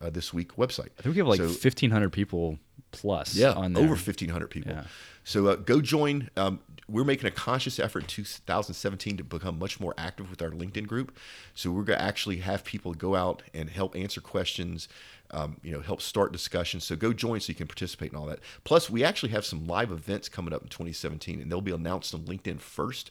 [0.00, 0.88] uh, this week website.
[0.98, 2.58] I think we have like So- 1,500 people
[2.90, 3.84] plus yeah, on there.
[3.84, 4.72] over 1,500 people.
[4.72, 4.84] Yeah.
[5.24, 6.30] So uh, go join.
[6.36, 10.50] Um, we're making a conscious effort in 2017 to become much more active with our
[10.50, 11.16] LinkedIn group.
[11.54, 14.88] So we're going to actually have people go out and help answer questions,
[15.32, 16.84] um, you know, help start discussions.
[16.84, 18.38] So go join so you can participate in all that.
[18.62, 22.14] Plus, we actually have some live events coming up in 2017, and they'll be announced
[22.14, 23.10] on LinkedIn first.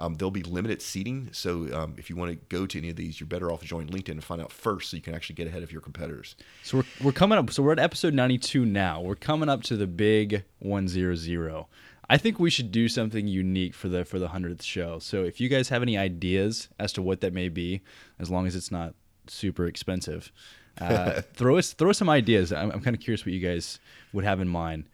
[0.00, 2.96] Um, there'll be limited seating, so um, if you want to go to any of
[2.96, 5.46] these, you're better off joining LinkedIn and find out first, so you can actually get
[5.46, 6.34] ahead of your competitors.
[6.64, 7.48] So we're, we're coming up.
[7.52, 9.00] So we're at episode 92 now.
[9.00, 11.66] We're coming up to the big 100.
[12.10, 14.98] I think we should do something unique for the for the 100th show.
[14.98, 17.80] So if you guys have any ideas as to what that may be,
[18.18, 18.94] as long as it's not
[19.26, 20.30] super expensive,
[20.80, 22.52] uh, throw us throw us some ideas.
[22.52, 23.78] I'm, I'm kind of curious what you guys
[24.12, 24.84] would have in mind.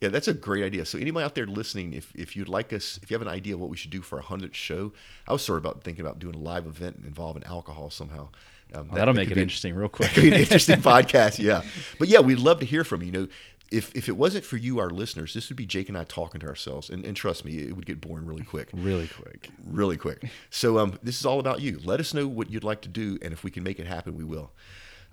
[0.00, 0.86] Yeah, that's a great idea.
[0.86, 3.52] So anybody out there listening, if, if you'd like us, if you have an idea
[3.52, 4.94] of what we should do for a hundredth show,
[5.28, 8.30] I was sort of about thinking about doing a live event involving alcohol somehow.
[8.72, 10.10] Um, that- That'll make it interesting real quick.
[10.12, 11.60] could be an interesting podcast, yeah.
[11.98, 13.06] But yeah, we'd love to hear from you.
[13.08, 13.28] You know,
[13.70, 16.40] if if it wasn't for you, our listeners, this would be Jake and I talking
[16.40, 19.50] to ourselves, and, and trust me, it would get boring really quick, really quick.
[19.64, 20.24] really quick.
[20.50, 21.80] So um, this is all about you.
[21.84, 24.16] Let us know what you'd like to do, and if we can make it happen,
[24.16, 24.50] we will.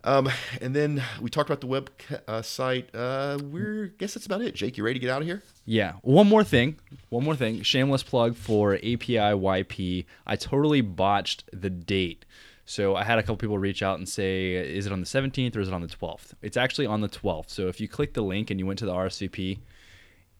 [0.04, 0.30] Um,
[0.62, 1.92] and then we talked about the web
[2.28, 2.90] uh, site.
[2.96, 4.56] Uh, we're guess that's about it.
[4.56, 5.44] Jake, you ready to get out of here?
[5.66, 5.94] Yeah.
[6.02, 6.78] One more thing.
[7.10, 7.62] One more thing.
[7.62, 10.06] Shameless plug for API YP.
[10.26, 12.26] I totally botched the date.
[12.70, 15.56] So I had a couple people reach out and say, is it on the 17th
[15.56, 16.34] or is it on the 12th?
[16.42, 17.50] It's actually on the 12th.
[17.50, 19.60] So if you click the link and you went to the RSVP,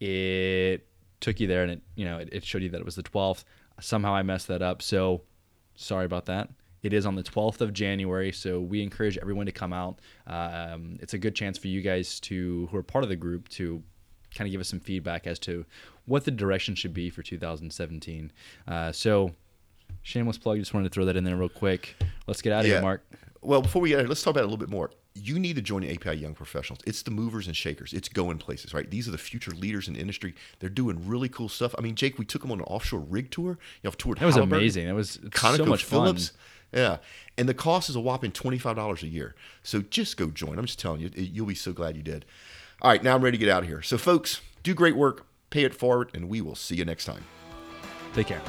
[0.02, 0.86] it
[1.22, 3.04] took you there and it, you know, it, it showed you that it was the
[3.04, 3.46] 12th.
[3.80, 4.82] Somehow I messed that up.
[4.82, 5.22] So
[5.76, 6.50] sorry about that.
[6.84, 10.00] It is on the 12th of January, so we encourage everyone to come out.
[10.28, 13.48] Um, it's a good chance for you guys to, who are part of the group,
[13.50, 13.82] to
[14.36, 15.66] kind of give us some feedback as to
[16.06, 18.34] what the direction should be for 2017.
[18.68, 19.32] Uh, so,
[20.04, 20.60] shameless plug.
[20.60, 21.96] Just wanted to throw that in there real quick.
[22.28, 23.04] Let's get out of here, Mark.
[23.42, 24.92] Well, before we get out, here, let's talk about it a little bit more.
[25.14, 26.80] You need to join the API Young Professionals.
[26.86, 27.94] It's the movers and shakers.
[27.94, 28.90] It's going places, right?
[28.90, 30.36] These are the future leaders in the industry.
[30.60, 31.74] They're doing really cool stuff.
[31.78, 33.52] I mean, Jake, we took them on an offshore rig tour.
[33.52, 34.88] You know, toured That was Halliburton, amazing.
[34.88, 36.30] That was so Conoco much Phillips.
[36.30, 36.40] fun.
[36.74, 36.98] Yeah,
[37.38, 39.36] and the cost is a whopping twenty five dollars a year.
[39.64, 40.60] So just go join.
[40.60, 42.26] I'm just telling you, you'll be so glad you did.
[42.82, 43.82] All right, now I'm ready to get out of here.
[43.82, 47.24] So, folks, do great work, pay it forward, and we will see you next time.
[48.14, 48.42] Take care.